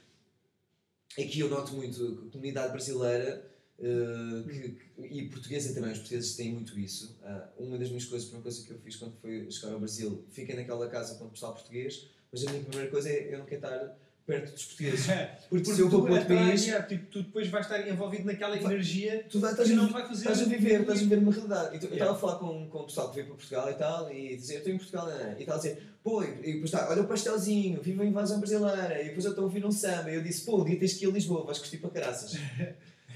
[1.13, 3.49] Aqui eu noto muito a comunidade brasileira
[3.79, 7.19] uh, que, e portuguesa também, os portugueses têm muito isso.
[7.23, 10.25] Uh, uma das minhas coisas, uma coisa que eu fiz quando fui chegar ao Brasil,
[10.31, 13.45] fiquei naquela casa com o pessoal português, mas a minha primeira coisa é eu não
[13.45, 13.97] quero estar
[14.31, 15.07] perto dos portugueses.
[15.51, 16.69] Porque, Porque se eu vou para outro país.
[16.69, 20.07] É, tipo, tu depois vais estar envolvido naquela energia tu vai, estás, a, não vai
[20.07, 20.31] fazer.
[20.31, 21.77] Estás a viver, estás a viver uma realidade.
[21.77, 24.13] Então, eu estava a falar com, com o pessoal que veio para Portugal e tal,
[24.13, 25.37] e dizer, eu estou em Portugal, né?
[25.39, 29.03] e tal, a dizer, pô, e depois está, olha o pastelzinho, viva a invasão brasileira,
[29.03, 30.95] e depois eu estou a ouvir um samba, e eu disse, pô, um dia tens
[30.95, 32.39] que ir a Lisboa, vais curtir para caraças.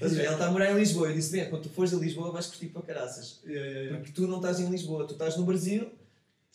[0.01, 2.47] Ele está a morar em Lisboa, eu disse, bem, quando tu fores a Lisboa vais
[2.47, 3.39] curtir para caraças.
[3.45, 3.97] Yeah, yeah, yeah.
[3.99, 5.89] Porque tu não estás em Lisboa, tu estás no Brasil,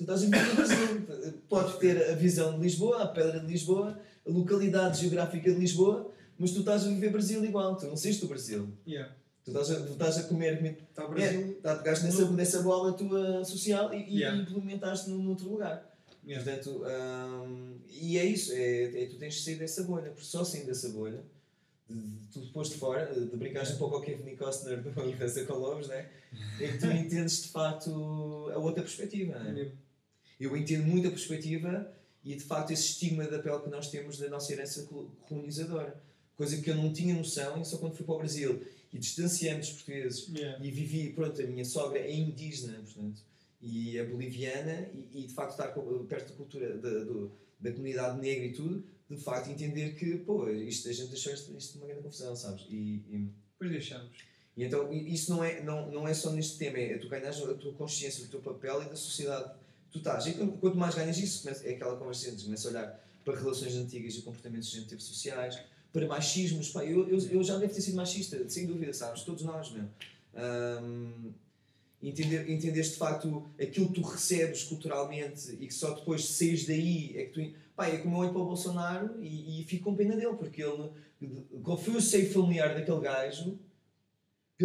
[0.01, 1.33] tu estás a viver no Brasil.
[1.49, 6.11] Podes ter a visão de Lisboa, a pedra de Lisboa, a localidade geográfica de Lisboa,
[6.39, 8.69] mas tu estás a viver Brasil igual, tu não saíste do Brasil.
[8.87, 9.15] Yeah.
[9.45, 10.79] Tu estás a, tu estás a comer.
[10.89, 11.41] Está o Brasil.
[11.41, 14.37] É, tá, pegaste nessa, nessa bola tua social e, yeah.
[14.37, 15.87] e implementaste num outro lugar.
[16.27, 16.45] Yeah.
[16.45, 20.45] Portanto, um, e é isso, é, é, tu tens de sair dessa bolha, porque só
[20.45, 21.23] saindo dessa bolha,
[21.89, 25.45] de, de, tu depois de fora, de brincares um pouco ao Kevin Costner do Dança
[25.45, 26.09] com Lobos, né?
[26.61, 29.39] é que tu entendes de facto a outra perspectiva.
[29.39, 29.73] Né?
[30.41, 31.93] Eu entendo muito a perspectiva
[32.25, 34.89] e de facto esse estigma da pele que nós temos da nossa herança
[35.29, 36.03] colonizadora.
[36.35, 38.63] Coisa que eu não tinha noção, e só quando fui para o Brasil
[38.93, 40.59] e distanciei-me dos portugueses yeah.
[40.65, 43.23] e vivi, pronto, a minha sogra é indígena, portanto,
[43.61, 45.69] e é boliviana, e, e de facto estar
[46.09, 47.31] perto da cultura da, do,
[47.61, 51.57] da comunidade negra e tudo, de facto entender que, pô, isto, a gente deixou isto,
[51.57, 52.67] isto uma grande confusão, sabes?
[52.71, 53.29] E, e,
[53.59, 54.11] pois deixamos.
[54.57, 57.55] E então, isso não é, não, não é só neste tema, é tu ganhas a
[57.55, 59.53] tua consciência do teu papel e da sociedade
[59.91, 60.27] tu estás.
[60.27, 64.15] E quanto mais ganhas isso, é aquela conversa que começa a olhar para relações antigas
[64.15, 65.59] e comportamentos generativos sociais,
[65.93, 66.71] para machismos.
[66.71, 69.23] Pá, eu, eu, eu já devo ter sido machista, sem dúvida, sabes?
[69.23, 69.85] Todos nós, meu.
[70.35, 71.33] Um,
[72.03, 76.67] entender, entenderes de facto aquilo que tu recebes culturalmente e que só depois de saís
[76.67, 77.57] daí é que tu.
[77.77, 80.63] Pá, é como eu olho para o Bolsonaro e, e fico com pena dele, porque
[80.63, 80.91] ele.
[81.63, 83.59] Qual foi o seio familiar daquele gajo?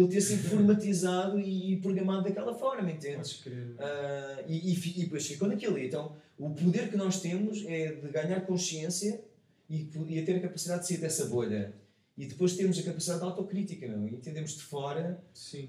[0.00, 3.40] Ele ter sido formatizado e programado daquela forma, entendes?
[3.46, 5.78] Uh, e, e, e depois ficou naquilo.
[5.78, 9.20] Então, o poder que nós temos é de ganhar consciência
[9.68, 11.74] e, e a ter a capacidade de sair dessa bolha
[12.16, 14.06] E depois temos a capacidade de autocrítica, não?
[14.06, 15.22] E entendemos de fora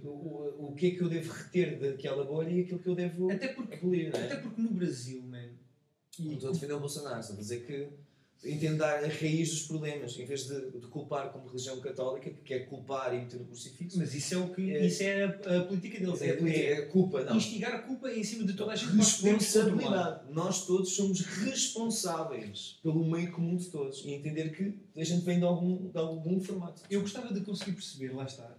[0.04, 2.96] o, o, o que é que eu devo reter daquela bolha e aquilo que eu
[2.96, 4.26] devo até porque, abolir, não é?
[4.26, 5.50] Até porque no Brasil, man.
[6.20, 7.90] Não estou a defender o Bolsonaro, estou a dizer que
[8.44, 12.68] entender a raiz dos problemas, em vez de, de, culpar como religião católica, que quer
[12.68, 13.98] culpar e meter no crucifixo.
[13.98, 16.78] Mas isso é o que é, isso é a, a política deles, é, é, é,
[16.78, 17.36] a culpa, não.
[17.36, 18.96] Instigar a culpa em cima de toda a gente.
[18.96, 20.32] Responsabilidade.
[20.32, 25.40] Nós todos somos responsáveis pelo meio comum de todos e entender que a gente vem
[25.40, 26.84] de algum, de algum formato.
[26.90, 28.56] Eu gostava de conseguir perceber, lá está,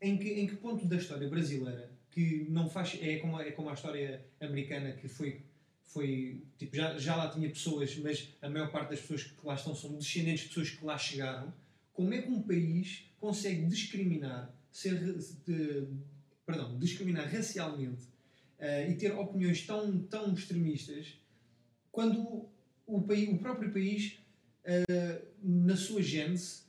[0.00, 3.70] em que, em que ponto da história brasileira que não faz é como é como
[3.70, 5.42] a história americana que foi
[5.90, 9.54] foi tipo, já, já lá tinha pessoas, mas a maior parte das pessoas que lá
[9.54, 11.52] estão são descendentes de pessoas que lá chegaram.
[11.92, 14.98] Como é que um país consegue discriminar, ser,
[15.44, 15.88] de,
[16.46, 18.04] perdão, discriminar racialmente
[18.58, 21.18] uh, e ter opiniões tão, tão extremistas
[21.90, 22.48] quando
[22.86, 24.18] o, país, o próprio país,
[24.64, 26.62] uh, na sua gênese,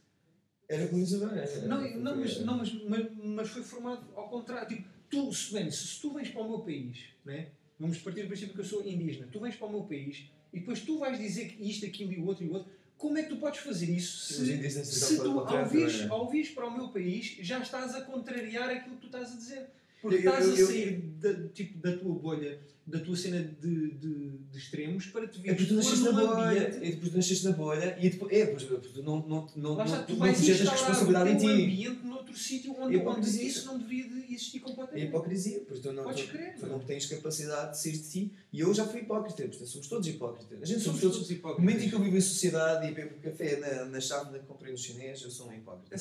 [0.67, 1.37] era colonizador?
[1.37, 4.67] Era, não, não, mas, não mas, mas, mas, foi formado ao contrário.
[4.67, 7.49] Tipo, tu, se, bem, se, se tu vens para o meu país, né?
[7.81, 9.27] Vamos partir do princípio que eu sou indígena.
[9.31, 12.19] Tu vens para o meu país e depois tu vais dizer que isto, aquilo e
[12.19, 12.71] o outro e o outro.
[12.95, 16.67] Como é que tu podes fazer isso se, se tu, ao vires, ao vires para
[16.67, 19.65] o meu país, já estás a contrariar aquilo que tu estás a dizer?
[19.99, 23.91] Porque eu, estás eu, a sair da, tipo, da tua bolha, da tua cena de,
[23.91, 25.51] de, de extremos para te ver.
[25.51, 26.79] É porque tu nasceste na bolha.
[26.81, 28.33] E depois tu nasceste na bolha e depois.
[28.33, 31.45] É, tu não, não, não, está, não, tu não projetas responsabilidade em ti.
[31.45, 35.05] ambiente noutro sítio onde, onde isso não devia de existir completamente.
[35.05, 38.09] É hipocrisia, porque tu não, Podes tu, crer, tu não tens capacidade de ser de
[38.09, 38.31] ti.
[38.51, 40.61] E eu já fui hipócrita, portanto, somos todos hipócritas.
[40.61, 41.63] A gente somos, somos todos, todos hipócritas.
[41.63, 44.45] No momento em que eu vivo em sociedade e bebo café na, na chave que
[44.45, 45.95] comprei no chinês, eu sou um hipócrita.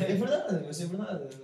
[0.00, 1.36] É, é verdade, mas é verdade.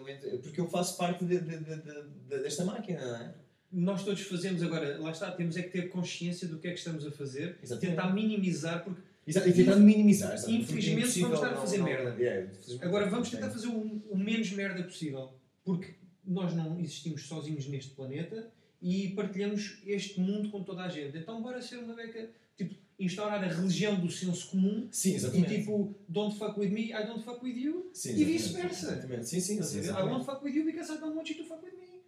[0.42, 3.34] Porque eu faço parte de, de, de desta máquina, não é?
[3.72, 6.78] Nós todos fazemos agora, lá está, temos é que ter consciência do que é que
[6.78, 7.96] estamos a fazer, Exatamente.
[7.96, 10.36] tentar minimizar, porque Exato, e tentar minimizar.
[10.48, 12.10] Infelizmente vamos estar a fazer não, merda.
[12.10, 12.50] Não, yeah,
[12.80, 15.32] Agora vamos tentar fazer o, o, menos merda possível.
[15.64, 15.94] Porque
[16.24, 18.50] nós não existimos sozinhos neste planeta
[18.80, 21.16] e partilhamos este mundo com toda a gente.
[21.16, 24.88] Então bora ser uma beca, tipo, instaurar a religião do senso comum.
[24.90, 25.54] Sim, exatamente.
[25.54, 27.90] E tipo, don't fuck with me, I don't fuck with you.
[27.94, 29.22] Sim, e vice-versa.
[29.22, 29.88] Sim, sim, sim.
[29.88, 32.02] I won't fuck with you because I don't want you to fuck with me.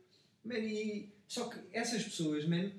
[0.45, 2.71] Man, e, só que essas pessoas, man,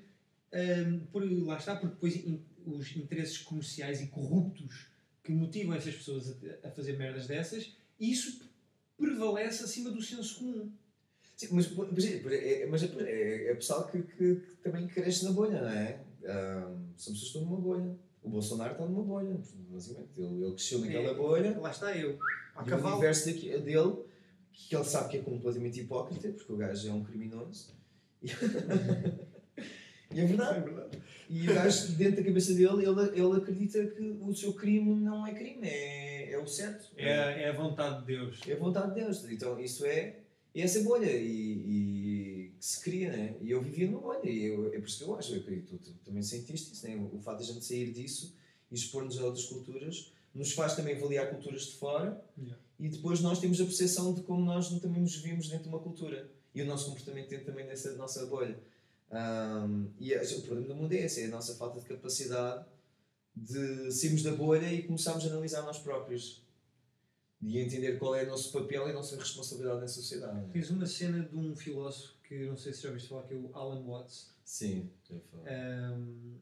[0.52, 4.86] um, por, lá está, porque depois in, os interesses comerciais e corruptos
[5.22, 8.40] que motivam essas pessoas a, a fazer merdas dessas, isso
[8.96, 10.72] prevalece acima do senso comum.
[11.36, 15.32] Sim, mas, mas, é, mas é, é, é pessoal que, que, que, também cresce na
[15.32, 16.00] bolha, não é?
[16.22, 17.94] Um, são pessoas que estão numa bolha.
[18.22, 19.38] O Bolsonaro está numa bolha,
[19.70, 20.18] basicamente.
[20.18, 21.60] Ele, ele cresceu naquela é, bolha.
[21.60, 22.18] Lá está eu.
[22.56, 22.94] A e cavalo.
[22.94, 23.96] o universo daqui, dele,
[24.50, 27.75] que ele sabe que é completamente hipócrita, porque o gajo é um criminoso.
[30.14, 30.58] E, é verdade.
[30.58, 30.98] É verdade.
[31.28, 35.26] E o gajo, dentro da cabeça dele, ele, ele acredita que o seu crime não
[35.26, 36.90] é crime, é, é o certo.
[36.96, 38.40] É, é a vontade de Deus.
[38.46, 39.24] É a vontade de Deus.
[39.24, 40.20] Então isso é,
[40.54, 43.36] é essa bolha e, e que se cria, né?
[43.42, 45.76] E eu vivia numa bolha, e eu, é por isso que eu acho, eu acredito,
[45.76, 46.96] tu, tu também sentiste isso, né?
[46.96, 48.34] O, o fato de a gente sair disso
[48.70, 52.58] e expor-nos a outras culturas nos faz também avaliar culturas de fora yeah.
[52.78, 55.78] e depois nós temos a percepção de como nós também nos vimos dentro de uma
[55.78, 58.58] cultura e o nosso comportamento dentro também dessa nossa bolha.
[59.10, 62.64] Um, e a, o problema do mundo é esse, é a nossa falta de capacidade
[63.36, 66.42] de sairmos da bolha e começarmos a analisar nós próprios
[67.42, 70.50] e entender qual é o nosso papel e a nossa responsabilidade na sociedade.
[70.50, 73.36] Tens uma cena de um filósofo que não sei se já ouviste falar, que é
[73.36, 74.34] o Alan Watts.
[74.42, 75.14] Sim, já
[75.94, 76.38] um,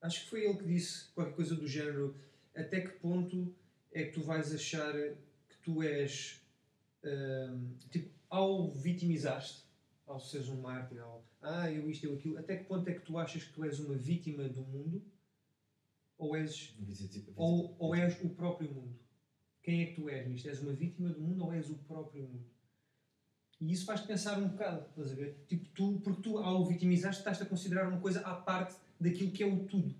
[0.00, 2.16] Acho que foi ele que disse qualquer coisa do género:
[2.56, 3.54] até que ponto
[3.92, 6.40] é que tu vais achar que tu és.
[7.04, 9.62] Um, tipo, ao vitimizaste,
[10.06, 13.04] ao seres um mártir, ao ah, eu isto, eu aquilo, até que ponto é que
[13.04, 15.02] tu achas que tu és uma vítima do mundo
[16.16, 16.74] ou és,
[17.36, 18.98] ou, ou és o próprio mundo?
[19.62, 20.48] Quem é que tu és nisto?
[20.48, 22.46] És uma vítima do mundo ou és o próprio mundo?
[23.60, 25.44] E isso faz-te pensar um bocado, estás a ver?
[25.48, 29.42] Tipo, tu, porque tu, ao vitimizar estás-te a considerar uma coisa à parte daquilo que
[29.42, 29.94] é o tudo.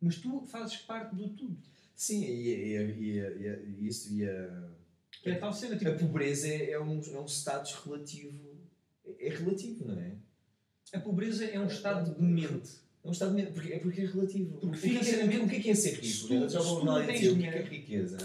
[0.00, 1.58] Mas tu fazes parte do tudo.
[1.94, 4.77] Sim, e, e, e, e isso e a,
[5.22, 5.76] que é a tal cena.
[5.76, 8.38] Tipo, a pobreza é um, é um status relativo.
[9.18, 10.12] É relativo, não é?
[10.92, 12.70] A pobreza é um estado de mente.
[13.04, 14.58] É um estado de mente, porque é, porque é relativo.
[14.58, 16.06] Porque, financeiramente, o que é, que é ser rico?
[16.06, 18.18] Se tu, já vou não tens dinheiro, o que é, riqueza?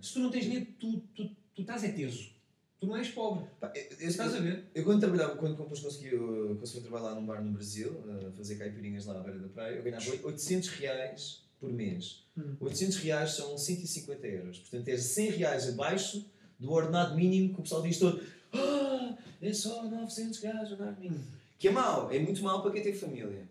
[0.00, 2.30] Se tu não tens dinheiro, tu, tu, tu estás é teso.
[2.78, 3.44] Tu não és pobre.
[3.60, 4.64] Pá, eu, eu, Estás a ver?
[4.74, 6.16] Eu, quando trabalhava, quando depois consegui,
[6.58, 9.82] consegui trabalhar num bar no Brasil, a fazer caipirinhas lá à beira da praia, eu
[9.82, 12.24] ganhava 800 reais por mês.
[12.36, 12.56] Hum.
[12.58, 14.58] 800 reais são 150 euros.
[14.60, 16.24] Portanto, é 100 reais abaixo
[16.60, 18.22] do ordenado mínimo que o pessoal diz todo.
[18.52, 21.24] Ah, é só 900 reais o ordenado mínimo.
[21.58, 23.48] Que é mau, é muito mau para quem tem família.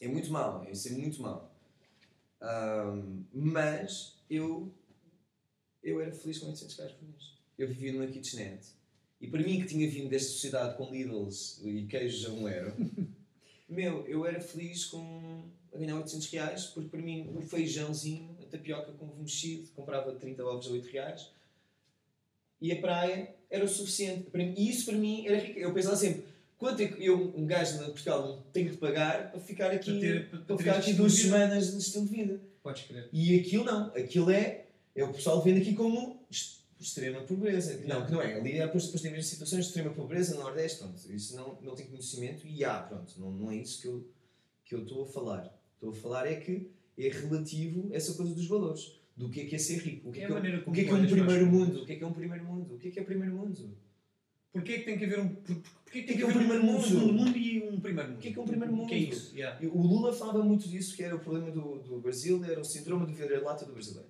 [0.00, 1.52] É muito mau, isso é muito mau.
[2.40, 4.72] Um, mas eu
[5.82, 7.32] eu era feliz com 800 reais por mês.
[7.56, 8.68] Eu vivia numa kitchenette.
[9.20, 12.74] E para mim, que tinha vindo desta sociedade com Lidls e queijos a 1 euro,
[13.68, 18.46] meu, eu era feliz com a ganhar 800 reais, porque para mim o feijãozinho, a
[18.46, 21.30] tapioca com ovo mexido, comprava 30 ovos a 8 reais,
[22.60, 24.30] e a praia era o suficiente.
[24.30, 25.58] Para mim, e isso para mim era rico.
[25.58, 26.24] Eu pensava sempre,
[26.56, 30.00] quanto é que eu, um gajo na Portugal, tenho de pagar para ficar aqui, para,
[30.00, 32.40] ter, para, para ficar aqui duas semanas de estilo de vida?
[32.62, 33.08] Podes crer.
[33.12, 33.86] E aquilo não.
[33.94, 36.20] Aquilo é, é o pessoal vendo aqui como
[36.80, 37.80] extrema pobreza.
[37.86, 38.34] Não, que não é.
[38.34, 41.00] Ali depois, depois tem mesmo situações de extrema pobreza no Nordeste, pronto.
[41.12, 43.14] Isso não, não tem conhecimento e há, pronto.
[43.18, 44.06] Não, não é isso que eu,
[44.64, 45.52] que eu estou a falar.
[45.74, 48.97] Estou a falar é que é relativo essa coisa dos valores.
[49.18, 50.10] Do que é que é ser rico.
[50.10, 51.82] O que é, é, que, é, o que, é, que é um primeiro mundo?
[51.82, 52.74] O que é que é um primeiro mundo?
[52.74, 53.76] O que é que é primeiro mundo?
[54.52, 56.98] Porquê é que tem que haver um, porquê que tem que, haver um primeiro mundo?
[56.98, 58.18] Um mundo e um primeiro mundo?
[58.18, 58.84] O que é que é um primeiro mundo?
[58.84, 59.36] O que é isso?
[59.36, 59.58] Yeah.
[59.68, 63.06] O Lula falava muito disso, que era o problema do, do Brasil, era o síndrome
[63.06, 64.08] do vira-lata do brasileiro.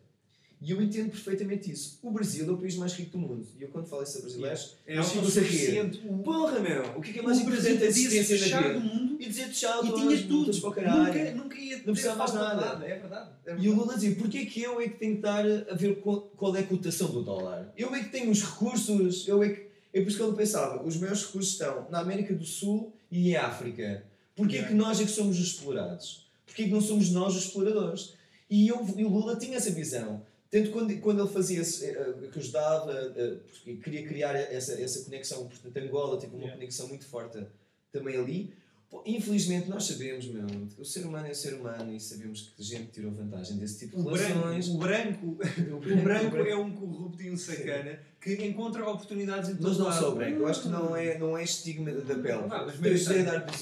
[0.60, 1.98] E eu entendo perfeitamente isso.
[2.02, 3.46] O Brasil é o país mais rico do mundo.
[3.58, 6.22] E eu, quando falo isso a brasileiros, é eu fico a rir.
[6.24, 6.82] Porra, meu!
[6.96, 9.07] O que é, que é mais importante da existência na vida?
[9.18, 10.52] E dizer tchau e tinhas tudo.
[10.52, 12.54] Nunca, nunca ia Não precisava mais nada.
[12.54, 12.86] nada.
[12.86, 13.30] É verdade.
[13.44, 13.66] É verdade.
[13.66, 16.56] E o Lula dizia, porquê que eu é que tenho que estar a ver qual
[16.56, 17.72] é a cotação do dólar?
[17.76, 19.68] Eu é que tenho os recursos, eu é que...
[19.92, 23.30] É por isso que ele pensava, os meus recursos estão na América do Sul e
[23.30, 24.04] em África.
[24.36, 24.68] Porquê yeah.
[24.68, 26.28] que nós é que somos os explorados?
[26.46, 28.12] Porquê que não somos nós os exploradores?
[28.48, 30.22] E, eu, e o Lula tinha essa visão.
[30.50, 35.76] Tanto quando, quando ele fazia que ajudava, uh, porque queria criar essa, essa conexão, portanto,
[35.76, 36.56] Angola teve uma yeah.
[36.56, 37.38] conexão muito forte
[37.90, 38.52] também ali.
[39.04, 40.46] Infelizmente, nós sabemos, meu,
[40.78, 43.96] o ser humano é ser humano e sabemos que a gente tirou vantagem desse tipo
[43.96, 44.68] de o relações.
[44.68, 48.36] Branco, o, branco, o, branco, o branco é um corrupto e um sacana Sim.
[48.36, 51.36] que encontra oportunidades em todo Mas não o branco, eu acho que não é, não
[51.36, 52.44] é estigma da pele.
[52.50, 53.52] Ah, mas a José Eduardo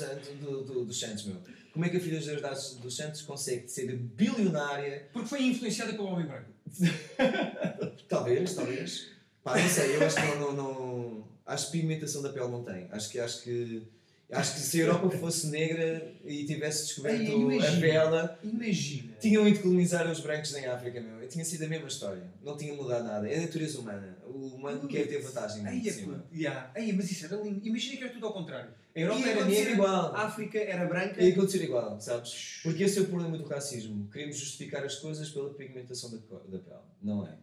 [0.41, 1.37] do, do, dos Santos, meu.
[1.73, 5.09] Como é que a filha de Eduardo dos Santos consegue ser bilionária?
[5.13, 6.51] Porque foi influenciada pelo homem branco.
[8.09, 9.09] talvez, talvez.
[9.45, 12.65] Pá, não sei, eu acho que não, não, não, Acho que pigmentação da pele não
[12.65, 12.89] tem.
[12.91, 13.83] Acho que, acho que,
[14.31, 19.17] acho que se a Europa fosse negra e tivesse descoberto imagina, a vela, imagina.
[19.21, 21.23] tinham ido colonizar os brancos em África, meu.
[21.23, 22.23] E tinha sido a mesma história.
[22.43, 23.29] Não tinha mudado nada.
[23.29, 24.17] É a natureza humana.
[24.27, 25.67] O humano quer ter vantagem.
[25.67, 26.71] Aí, é, yeah.
[26.75, 27.67] Aí, mas isso era lindo.
[27.67, 28.71] Imagina que era tudo ao contrário.
[28.95, 30.15] A Europa era negra, igual.
[30.15, 31.23] a África era branca.
[31.23, 32.61] Ia acontecer igual, sabes?
[32.63, 34.09] Porque esse é o problema do racismo.
[34.11, 36.81] Queremos justificar as coisas pela pigmentação da, da pele.
[37.03, 37.37] Não é.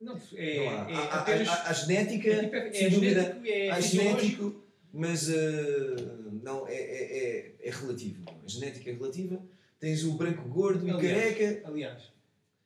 [0.00, 0.90] Não, é, não há.
[0.90, 6.40] É, há, apenas, há, há, genética, é, tipo, é, sem dúvida, é, genético, mas uh,
[6.42, 8.24] não, é, é, é, é relativo.
[8.28, 9.42] A genética é relativa.
[9.78, 11.68] Tens o branco gordo aliás, e careca.
[11.68, 12.12] Aliás,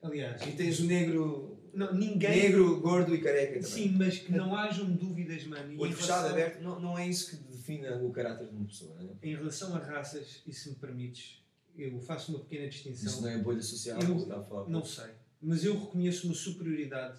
[0.02, 0.46] aliás.
[0.46, 2.42] E tens o negro não, ninguém...
[2.42, 3.70] negro, gordo e careca também.
[3.70, 5.80] Sim, mas que não hajam dúvidas, mano.
[5.80, 8.94] O fechado, aberto, não, não é isso que define o caráter de uma pessoa.
[9.00, 9.28] Não é?
[9.28, 11.42] Em relação a raças, e se me permites,
[11.76, 13.10] eu faço uma pequena distinção.
[13.10, 13.98] Isso não é bolha social?
[14.02, 15.10] Eu, não sei.
[15.40, 17.18] Mas eu reconheço uma superioridade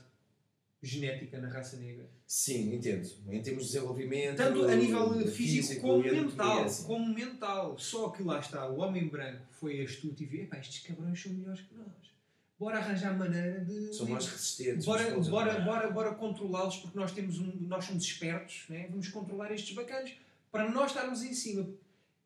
[0.81, 2.09] genética na raça negra.
[2.25, 3.07] Sim, entendo.
[3.29, 4.37] Em termos de desenvolvimento.
[4.37, 6.65] Tanto a nível físico, físico como mental.
[6.85, 7.77] Como mental.
[7.77, 11.61] Só que lá está, o homem branco foi astuto e viu: estes cabrões são melhores
[11.61, 12.11] que nós
[12.61, 13.91] bora arranjar maneira de.
[13.91, 14.85] São mais resistentes.
[14.85, 18.87] Bora, bora, bora, bora controlá-los porque nós, temos um, nós somos espertos, né?
[18.87, 20.13] vamos controlar estes bacanos
[20.51, 21.67] para nós estarmos em cima.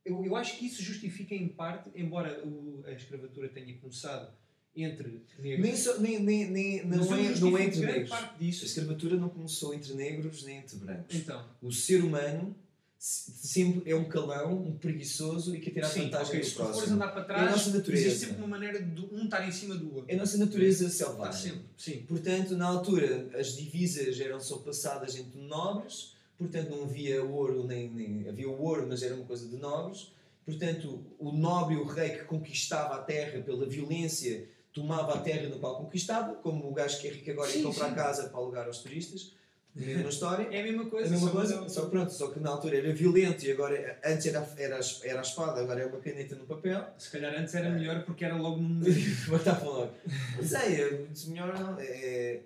[0.03, 4.31] Eu, eu acho que isso justifica em parte, embora o, a escravatura tenha começado
[4.75, 5.65] entre negros.
[5.65, 8.09] Nem, so, nem, nem, nem não, é, não é entre negros.
[8.09, 8.63] Parte disso.
[8.63, 11.15] A escravatura não começou entre negros nem entre brancos.
[11.15, 11.45] Então.
[11.61, 12.55] O ser humano
[12.97, 16.39] sempre é um calão, um preguiçoso e que tirar Sim, vantagem okay.
[16.39, 16.75] do Se próximo.
[16.75, 18.07] fores andar para trás, é a nossa natureza.
[18.07, 20.05] existe sempre uma maneira de um estar em cima do outro.
[20.11, 21.51] É a nossa natureza selvagem.
[21.51, 21.65] sempre.
[21.77, 22.05] Sim.
[22.07, 27.89] Portanto, na altura, as divisas eram só passadas entre nobres, portanto não havia ouro, nem,
[27.91, 30.11] nem havia ouro, mas era uma coisa de nobres.
[30.43, 35.57] Portanto, o nobre o rei que conquistava a terra pela violência tomava a terra no
[35.57, 37.91] qual conquistava, como o gajo que é rico agora sim, e compra sim.
[37.91, 39.31] a casa para alugar aos turistas
[39.75, 40.47] mesma história.
[40.51, 41.07] É a mesma coisa.
[41.07, 44.47] A mesma coisa, só, pronto, só que na altura era violento e agora antes era,
[44.57, 46.81] era, era a espada, agora é uma caneta no papel.
[46.97, 48.85] Se calhar antes era melhor porque era logo no.
[49.27, 49.93] Matavam logo.
[50.37, 51.77] Mas é, é melhor não.
[51.79, 52.39] É,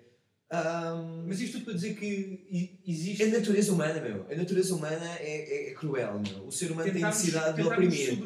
[0.52, 3.22] um, Mas isto tudo para dizer que existe.
[3.22, 4.26] A natureza humana, meu.
[4.28, 6.46] A natureza humana é, é, é cruel, meu.
[6.46, 8.18] O ser humano tentarmos, tem necessidade de oprimir.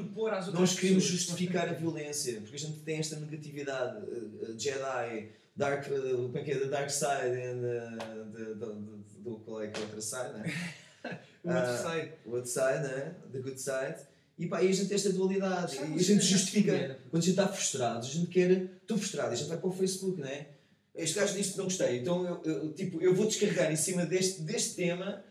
[0.55, 4.07] Nós queremos justificar a violência, porque a gente tem esta negatividade.
[4.07, 6.59] Uh, Jedi Dark, uh, como é que é?
[6.59, 10.33] The Dark Side and uh, the, the, the, do qual é que é outra side,
[10.33, 10.55] né?
[11.45, 12.13] o outro uh, side.
[12.25, 13.15] O outro side, né?
[13.33, 13.97] The good side.
[14.39, 15.77] E pá, e a gente tem esta dualidade.
[15.77, 16.99] e a gente justifica.
[17.11, 18.51] Quando a gente está frustrado, a gente quer.
[18.51, 20.47] Estou frustrado, a gente vai para o Facebook, né?
[20.95, 24.07] Este gajo disse que não gostei, então eu, eu, tipo, eu vou descarregar em cima
[24.07, 25.25] deste, deste tema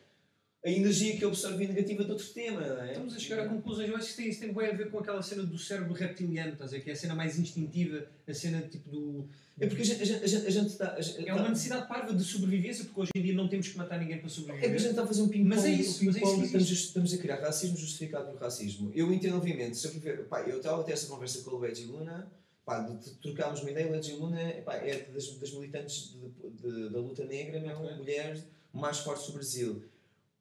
[0.65, 2.91] a energia que eu absorvi negativa de outro tema, é?
[2.91, 3.89] Estamos a chegar a conclusões.
[3.89, 6.53] Eu acho que isso tem, tem bem a ver com aquela cena do cérebro reptiliano,
[6.53, 6.83] estás a ver?
[6.83, 9.27] Que é a cena mais instintiva, a cena tipo do.
[9.59, 10.97] É porque a gente, a gente, a gente, a gente está.
[11.25, 14.19] É uma necessidade parva de sobrevivência, porque hoje em dia não temos que matar ninguém
[14.19, 14.69] para sobreviver.
[14.69, 15.49] É que a gente está a fazer um ping-pong.
[15.49, 18.31] Mas é isso, um mas é isso que estamos, a, estamos a criar racismo justificado
[18.31, 18.89] por racismo.
[18.95, 21.59] Eu entendo, obviamente, se eu, ver, pá, eu estava a ter essa conversa com o
[21.59, 22.31] Luigi Luna,
[22.65, 23.89] pá, de, trocámos uma ideia.
[23.89, 27.97] Luigi Luna pá, é das, das militantes de, de, da luta negra, mesmo, okay.
[27.97, 28.43] mulheres
[28.73, 29.83] mais fortes do Brasil.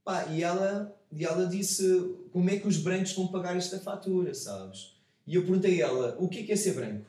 [0.05, 4.35] Pá, e, ela, e ela disse como é que os brancos vão pagar esta fatura,
[4.35, 4.97] sabes?
[5.27, 7.07] E eu perguntei a ela, o que é, que é ser branco?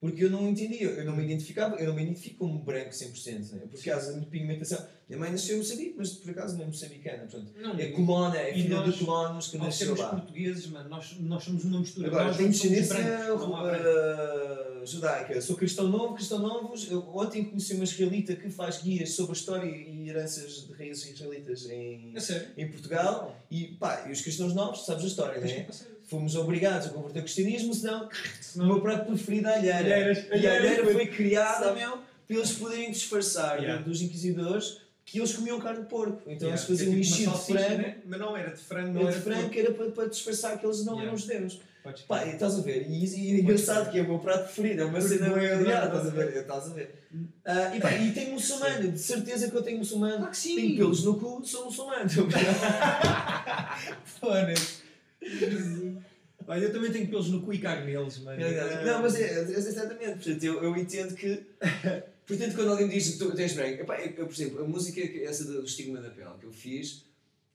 [0.00, 3.52] Porque eu não entendia, eu não me identificava, eu não me identifico como branco 100%,
[3.52, 3.62] né?
[3.68, 4.86] por causa da pigmentação.
[5.08, 8.36] Minha mãe nasceu em Moçambique, mas por acaso não é moçambicana, portanto, não, é colona,
[8.36, 10.12] é filha de colonos que nasceu lá.
[10.12, 12.06] Nós portugueses, mano, nós, nós somos uma mistura.
[12.06, 12.94] Agora, tenho descendência
[13.34, 16.88] uh, judaica, sou cristão novo, cristão novos.
[16.88, 21.10] Eu ontem conheci uma israelita que faz guias sobre a história e heranças de raízes
[21.10, 22.12] israelitas em,
[22.56, 23.34] em Portugal.
[23.50, 25.66] E pá, e os cristãos novos, sabes a história, não é?
[26.08, 28.08] Fomos obrigados a converter ao cristianismo, senão,
[28.40, 29.78] senão o meu prato preferido é a alheira.
[29.78, 30.26] Alheiras.
[30.32, 33.82] E a alheira foi, criada meu, para eles poderem disfarçar yeah.
[33.82, 36.22] dos inquisidores que eles comiam carne de porco.
[36.26, 36.50] Então yeah.
[36.50, 37.82] eles faziam um enchido de frango.
[37.82, 37.96] Né?
[38.04, 40.66] Mas não era de frango, não era de frango, que era para, para disfarçar que
[40.66, 41.08] eles não yeah.
[41.08, 41.60] eram judeus.
[42.06, 42.86] Pá, e estás a ver?
[42.86, 46.06] E, e é engraçado que é o meu prato preferido, é uma cena meio estás
[46.06, 46.36] a ver?
[46.36, 46.94] Estás a ver?
[47.12, 50.18] Uh, e, pá, e tem muçulmano, de certeza que eu tenho muçulmano.
[50.18, 50.56] Claro que sim.
[50.56, 52.10] Tenho pelos no cu, sou muçulmano.
[54.20, 54.87] Foda-se.
[56.46, 58.42] Olha, eu também tenho pelos no cu e cago neles, mano.
[58.42, 60.24] É, não, mas é, é, exatamente.
[60.24, 61.42] Portanto, eu, eu entendo que.
[62.26, 65.44] Portanto, quando alguém me diz tu tens branco, epá, eu, por exemplo, a música, essa
[65.44, 67.04] do estigma da pele que eu fiz,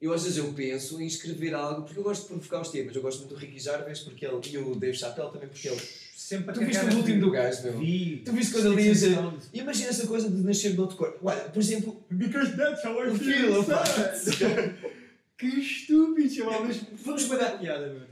[0.02, 2.96] eu às vezes eu penso em escrever algo, porque eu gosto de provocar os temas.
[2.96, 5.82] Eu gosto muito do Ricky Jarvis porque ele, e o Dave Chappelle também, porque ele.
[6.16, 7.80] Sempre tu viste o último do gajo, meu?
[7.80, 8.22] Vi.
[8.26, 9.34] Tu viste quando ele ia.
[9.54, 11.20] Imagina essa coisa de nascer de outro corpo.
[11.24, 12.04] Olha, por exemplo.
[12.10, 13.64] Because that's how I feel.
[15.50, 16.46] Que estúpido.
[16.46, 17.62] Mas vamos guardar.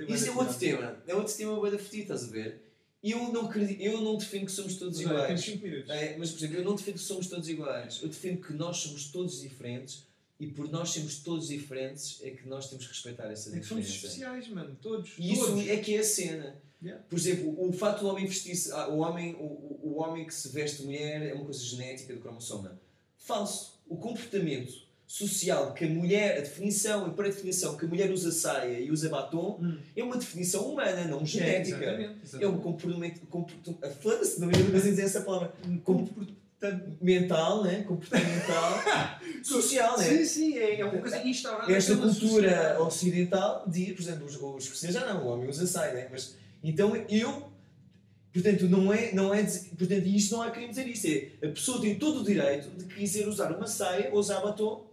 [0.09, 0.97] Isso é outro tema.
[1.07, 2.61] É outro tema bué da fetido, estás a ver?
[3.03, 5.25] Eu não, acredito, eu não defendo que somos todos iguais.
[5.25, 5.89] Temos 5 minutos.
[5.89, 7.99] É, mas, por exemplo, eu não defendo que somos todos iguais.
[8.03, 10.03] Eu defendo que nós somos todos diferentes
[10.39, 13.73] e por nós sermos todos diferentes é que nós temos que respeitar essa é diferença.
[13.73, 14.77] É que somos especiais, mano.
[14.79, 15.13] Todos.
[15.17, 15.61] E todos.
[15.61, 16.61] isso é que é a cena.
[16.83, 17.03] Yeah.
[17.09, 18.71] Por exemplo, o fato do homem vestir-se.
[18.71, 22.19] Ah, o, homem, o, o homem que se veste mulher é uma coisa genética do
[22.19, 22.79] cromossoma.
[23.17, 23.79] Falso.
[23.87, 28.09] O comportamento social que a mulher, a definição, e para a definição que a mulher
[28.11, 29.77] usa saia e usa batom, hum.
[29.93, 31.83] é uma definição humana, não genética.
[31.83, 32.43] É, exatamente, exatamente.
[32.45, 33.19] é um comportamento.
[33.27, 35.53] comportamento Foda-se, não ia dizer essa palavra.
[35.83, 37.83] Comportamental, né?
[37.83, 38.81] Comportamental,
[39.43, 40.05] social, né?
[40.05, 41.73] Sim, sim, é, é uma coisa instaurada.
[41.73, 45.93] Esta cultura ocidental, diz, por exemplo, os, os cristãos já não, o homem usa saia,
[45.93, 46.07] né?
[46.09, 47.51] Mas, então eu
[48.33, 51.05] Portanto, não é, não é portanto, isto não há querer dizer isso.
[51.05, 54.89] É, a pessoa tem todo o direito de quiser usar uma saia ou usar batom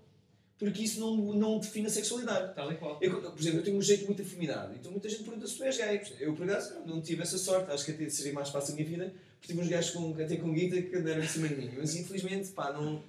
[0.59, 2.55] porque isso não, não define a sexualidade.
[2.55, 2.99] Tal e qual.
[3.01, 5.63] Eu, por exemplo, eu tenho um jeito muito afeminado, então muita gente pergunta se tu
[5.63, 6.03] és gay.
[6.19, 8.89] Eu, por acaso, não tive essa sorte, acho que até seria mais fácil a minha
[8.89, 11.71] vida, porque tive uns gajos com, até com guita que andaram em cima de mim.
[11.77, 13.01] Mas infelizmente, pá, não,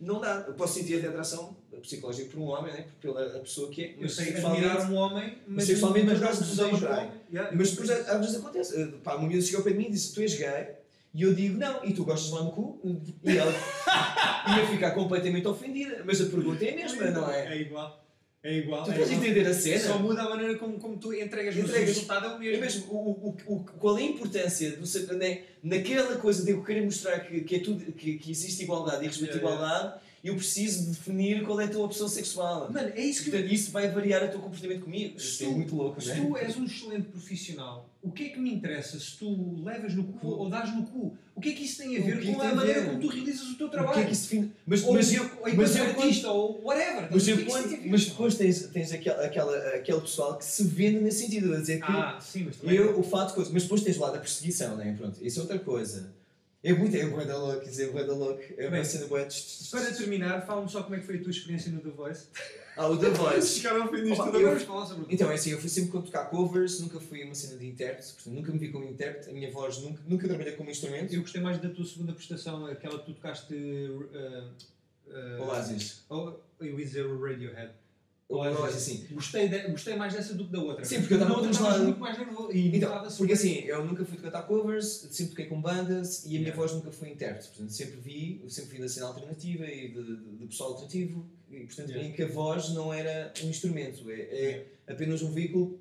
[0.00, 0.44] não dá.
[0.48, 2.86] Eu posso sentir até atração psicológica por um homem, né?
[3.00, 3.94] pela pessoa que é.
[4.00, 6.82] Eu sei admirar um homem, mas sexualmente, mas, mas, mas,
[7.30, 8.86] mas, mas depois às vezes acontece.
[9.04, 10.76] Pá, uma miúda chegou para mim e disse: Tu és gay
[11.16, 12.78] e eu digo, não, e tu gostas lá no cu?
[13.24, 13.50] E ela
[14.54, 16.02] ia ficar completamente ofendida.
[16.04, 17.56] Mas a pergunta é a mesma, não é?
[17.56, 18.04] É igual.
[18.42, 18.84] É igual.
[18.84, 19.80] Tu é tens de entender a cena.
[19.80, 21.74] Só muda a maneira como, como tu entregas, entregas.
[21.74, 22.56] o resultado é o mesmo.
[22.56, 22.92] É mesmo.
[22.92, 27.18] O, o, o, qual é a importância do, né, naquela coisa de eu querer mostrar
[27.20, 31.44] que, que, é tudo, que, que existe igualdade e respeito à igualdade eu preciso definir
[31.44, 32.70] qual é a tua opção sexual.
[32.72, 33.30] Mano, é isso que.
[33.30, 35.20] Portanto, isso vai variar o teu comportamento comigo.
[35.20, 38.38] Se é é muito louco, Se tu és um excelente profissional, o que é que
[38.38, 41.16] me interessa se tu levas no cu ou dás no cu?
[41.34, 43.58] O que é que isso tem a ver com a maneira como tu realizas o
[43.58, 43.90] teu trabalho?
[43.90, 44.52] O que é que isso define?
[44.64, 47.08] Mas, ou, mas, eu, mas eu, artista ou whatever.
[47.10, 47.36] Mas, eu,
[47.86, 51.78] mas depois tens, tens aquele, aquela, aquele pessoal que se vende nesse sentido, a dizer
[51.78, 53.50] que ah, sim, mas eu, o fato coisa.
[53.52, 54.94] Mas depois tens lá da perseguição, né?
[54.96, 56.14] Pronto, isso é outra coisa.
[56.66, 58.42] É muito, é bué da louco, é bué da louco.
[58.58, 59.28] É uma cena bué.
[59.70, 62.26] Para terminar, fala-me só como é que foi a tua experiência no The Voice.
[62.76, 63.60] Ah, o The Voice.
[63.60, 64.58] Chegaram ao fim disto agora.
[65.08, 68.14] Então, é assim, eu fui sempre com tocar covers, nunca fui uma cena de intérprete,
[68.14, 71.14] portanto, nunca me vi como intérprete, a minha voz nunca, nunca trabalhei como instrumento.
[71.14, 73.54] Eu gostei mais da tua segunda prestação, aquela que tu tocaste.
[73.54, 74.50] Uh,
[75.06, 76.04] uh, Oasis.
[76.10, 77.70] Oh, eu ia dizer o Radiohead.
[78.28, 79.06] Ou assim.
[79.12, 80.84] Gostei, de, gostei mais dessa do que da outra.
[80.84, 82.52] Sim, porque eu estava muito, muito mais nervoso.
[82.52, 86.30] E então, porque assim, eu nunca fui cantar covers, sempre toquei com bandas e a
[86.30, 86.56] minha yeah.
[86.56, 87.48] voz nunca foi intérprete.
[87.48, 91.24] Portanto, sempre vi, sempre vi da cena alternativa e de pessoal alternativo.
[91.48, 92.08] E, portanto, yeah.
[92.08, 94.64] em que a voz não era um instrumento, é, é yeah.
[94.88, 95.78] apenas um veículo.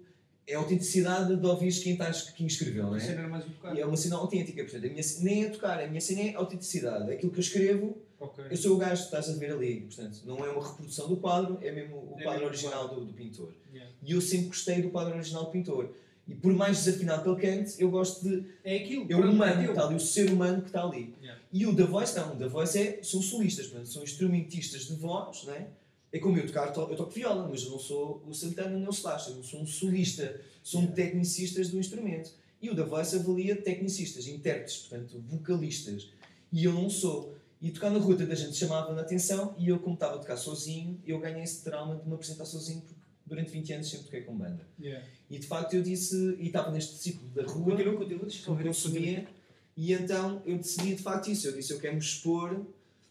[0.47, 3.03] É a autenticidade de ouvir quem, está, quem escreveu, não é?
[3.03, 3.75] Era mais um tocar.
[3.75, 6.35] E é uma cena autêntica, portanto, a minha, nem é tocar, a minha cena é
[6.35, 7.11] autenticidade.
[7.11, 8.45] Aquilo que eu escrevo Okay.
[8.49, 11.17] Eu sou o gajo que estás a ver ali, portanto, não é uma reprodução do
[11.17, 13.53] quadro, é mesmo o é quadro mesmo original do, do, pintor.
[13.73, 13.93] Yeah.
[14.03, 15.93] E eu sempre gostei do quadro original do pintor.
[16.27, 18.45] E por mais desafinado que ele cante, eu gosto de.
[18.63, 19.05] É aquilo.
[19.09, 21.13] É o humano que está ali, o ser humano que está ali.
[21.21, 21.41] Yeah.
[21.53, 24.95] E o The Voice não, o The Voice é, são solistas, portanto, são instrumentistas de
[24.95, 25.67] voz, né?
[26.11, 28.89] É como eu tocar, eu toco viola, mas eu não sou o Santana nem o
[28.89, 30.95] Slash, eu sou um solista, são yeah.
[30.95, 32.31] tecnicistas do instrumento.
[32.61, 36.09] E o The Voice avalia tecnicistas, intérpretes, portanto, vocalistas.
[36.51, 37.34] E eu não sou.
[37.65, 40.37] E tocar na ruta da gente chamava na atenção e eu, como estava a tocar
[40.37, 44.21] sozinho, eu ganhei esse trauma de me apresentar sozinho porque durante 20 anos sempre toquei
[44.21, 44.67] com banda.
[44.79, 45.03] Yeah.
[45.31, 48.55] E de facto eu disse, e estava neste ciclo da rua, continua, continua, deixa eu
[48.55, 49.27] consumia,
[49.75, 51.47] e então eu decidi de facto isso.
[51.47, 52.63] Eu disse, eu quero me expor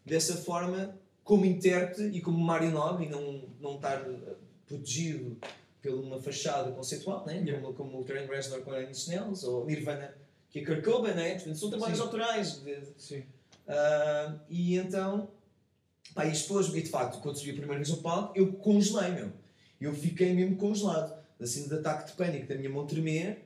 [0.06, 4.34] dessa forma como intérprete e como Mário Nobre e não, não estar eh,
[4.68, 5.36] protegido
[5.82, 7.38] por uma fachada conceitual, né?
[7.38, 7.60] Yeah.
[7.60, 10.14] como, como o Trent Reznor com a Annie Snells ou Nirvana,
[10.48, 11.34] que é Kurt Cobain, né?
[11.34, 12.04] Portanto, são trabalhos Sim.
[12.04, 12.62] autorais.
[12.62, 13.24] De, Sim.
[13.66, 15.30] Uh, e então,
[16.14, 19.32] pá, expôs-me, e de facto, quando subi a primeira vez no palco, eu congelei, meu.
[19.80, 23.44] Eu fiquei mesmo congelado, assim, de ataque de pânico, da minha mão tremer,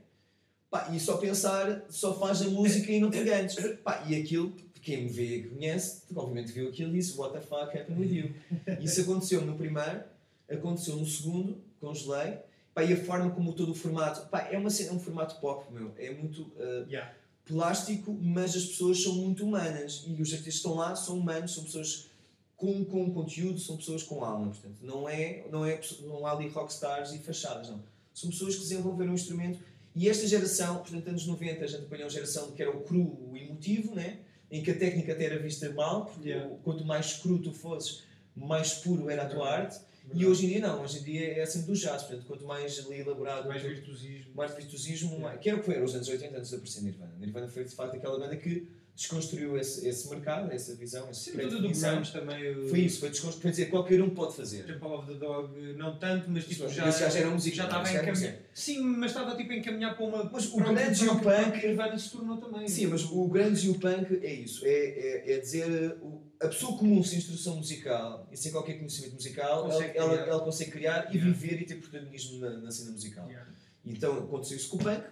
[0.71, 3.55] pá, e só pensar, só faz a música e não te ganhas.
[3.83, 7.41] Pá, e aquilo, quem me vê e conhece, obviamente viu aquilo e disse, what the
[7.41, 8.35] fuck happened with you?
[8.81, 10.03] Isso aconteceu no primeiro,
[10.51, 12.39] aconteceu no segundo, congelei,
[12.75, 15.73] pá, e a forma como todo o formato, pá, é, uma, é um formato pop,
[15.73, 16.43] meu, é muito...
[16.57, 17.13] Uh, yeah
[17.49, 21.55] plástico, mas as pessoas são muito humanas e os artistas que estão lá são humanos,
[21.55, 22.09] são pessoas
[22.57, 26.49] com, com conteúdo, são pessoas com alma, portanto, não é, não é não há ali
[26.49, 27.83] rockstars e fachadas, não.
[28.13, 29.61] São pessoas que desenvolveram um instrumento
[29.95, 33.19] e esta geração, portanto, anos 90, a gente apanhou a geração que era o cru,
[33.31, 34.21] o emotivo, né?
[34.51, 36.55] em que a técnica até era vista mal, porque yeah.
[36.65, 38.03] quanto mais cru tu fosses,
[38.35, 39.81] mais puro era a tua arte.
[40.15, 42.79] E hoje em dia não, hoje em dia é assim do jazz, portanto, quanto mais
[42.87, 46.37] ali elaborado, mais virtuosismo, mais virtuosismo, mais, que era o que foi nos anos 80
[46.37, 47.15] antes de aparecer Nirvana.
[47.19, 51.39] Nirvana foi de facto aquela banda que desconstruiu esse, esse mercado, essa visão, esse Sim,
[51.39, 52.69] tudo do grunge também.
[52.69, 54.65] Foi isso, foi desconstruir, quer dizer, qualquer um pode fazer.
[54.65, 56.89] Temple of the Dog, não tanto, mas tipo já.
[56.89, 57.57] Esse já era música.
[57.57, 58.39] Já estava encaminhado.
[58.53, 60.25] Sim, mas estava tipo a encaminhar para uma.
[60.25, 61.67] Mas o grande e o punk.
[61.67, 62.67] Nirvana se tornou também.
[62.67, 65.97] Sim, mas o grande e o punk é isso, é, é, é dizer.
[66.03, 70.45] O, a pessoa comum sem instrução musical e sem qualquer conhecimento musical, ela, ela, ela,
[70.45, 73.29] consegue criar e viver e ter protagonismo na, na cena musical.
[73.29, 73.51] Yeah.
[73.85, 75.05] Então aconteceu isso com o punk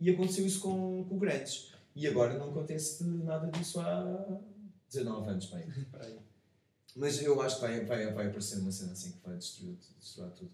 [0.00, 1.72] e aconteceu isso com, com o grandes.
[1.94, 4.40] E agora não acontece nada disso há
[4.90, 5.66] 19 anos, pai.
[6.96, 10.30] Mas eu acho que vai, vai, vai aparecer uma cena assim que vai destruir, destruir
[10.30, 10.50] tudo.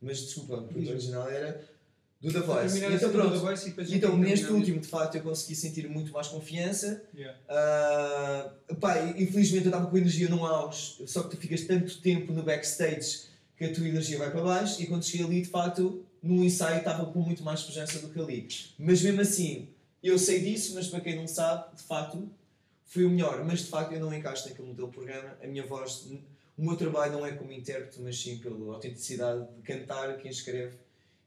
[0.00, 1.64] Mas desculpa, o original era
[2.24, 2.82] do The Voice.
[2.82, 3.38] Então, pronto.
[3.38, 7.04] Voice então, neste último, de facto, eu consegui sentir muito mais confiança.
[7.14, 7.38] Yeah.
[8.70, 12.32] Uh, pá, infelizmente eu estava com energia no auge, só que tu ficas tanto tempo
[12.32, 13.24] no backstage
[13.56, 16.78] que a tua energia vai para baixo e quando cheguei ali, de facto, no ensaio
[16.78, 18.48] estava com muito mais presença do que ali.
[18.78, 19.68] Mas mesmo assim,
[20.02, 22.28] eu sei disso, mas para quem não sabe, de facto,
[22.86, 23.44] fui o melhor.
[23.44, 25.36] Mas de facto eu não encaixo naquele modelo de programa.
[25.42, 26.08] A minha voz,
[26.56, 30.74] o meu trabalho não é como intérprete, mas sim pela autenticidade de cantar quem escreve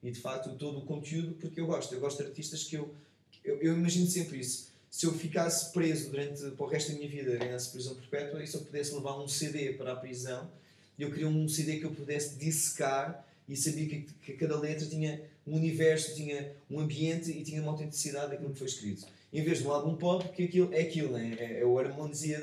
[0.07, 1.93] e de facto todo o conteúdo, porque eu gosto.
[1.93, 2.95] Eu gosto de artistas que eu.
[3.43, 4.71] Eu, eu imagino sempre isso.
[4.89, 8.47] Se eu ficasse preso durante para o resto da minha vida nessa prisão perpétua e
[8.47, 10.49] se eu pudesse levar um CD para a prisão,
[10.97, 15.21] eu queria um CD que eu pudesse dissecar e sabia que, que cada letra tinha
[15.45, 19.05] um universo, tinha um ambiente e tinha uma autenticidade daquilo que foi escrito.
[19.33, 21.35] Em vez de um álbum pop, que aquilo é aquilo, né?
[21.37, 22.41] é, é o harmonia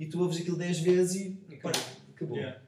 [0.00, 1.14] e tu ouves aquilo 10 vezes
[1.48, 1.70] e pá,
[2.12, 2.36] acabou.
[2.36, 2.60] Yeah.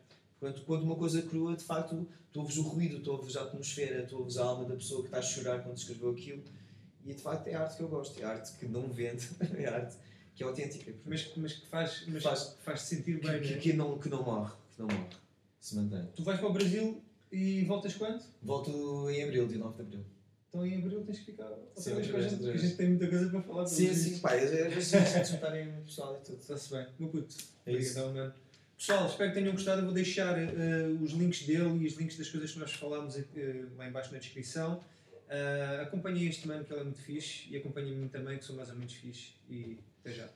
[0.44, 4.04] Portanto, quando uma coisa crua, de facto, tu ouves o ruído, tu ouves a atmosfera,
[4.04, 6.42] tu ouves a alma da pessoa que está a chorar quando escreveu aquilo.
[7.02, 9.26] E de facto é a arte que eu gosto, é a arte que não vende,
[9.56, 9.96] é a arte
[10.34, 10.94] que é autêntica.
[11.06, 13.40] Mas, mas que faz, mas faz, faz sentir bem.
[13.40, 13.58] Que, né?
[13.58, 15.16] que, não, que não morre, que não morre,
[15.58, 16.06] se mantém.
[16.14, 18.22] Tu vais para o Brasil e voltas quando?
[18.42, 20.04] Volto em abril, dia 9 de abril.
[20.50, 22.88] Então em abril tens que ficar outra vez com a gente, porque a gente tem
[22.90, 23.66] muita coisa para falar.
[23.66, 26.38] Sim, sim, pá, às vezes gente juntarem pessoal e tudo.
[26.38, 27.34] Está-se bem, meu puto.
[27.64, 27.98] É isso.
[27.98, 28.34] Obrigadão,
[28.76, 29.80] Pessoal, espero que tenham gostado.
[29.80, 33.16] Eu vou deixar uh, os links dele e os links das coisas que nós falámos
[33.16, 33.22] uh,
[33.76, 34.80] lá embaixo na descrição.
[35.26, 38.68] Uh, acompanhem este mano que ele é muito fixe e acompanhem-me também que sou mais
[38.68, 39.34] ou menos fixe.
[39.48, 40.28] E até já.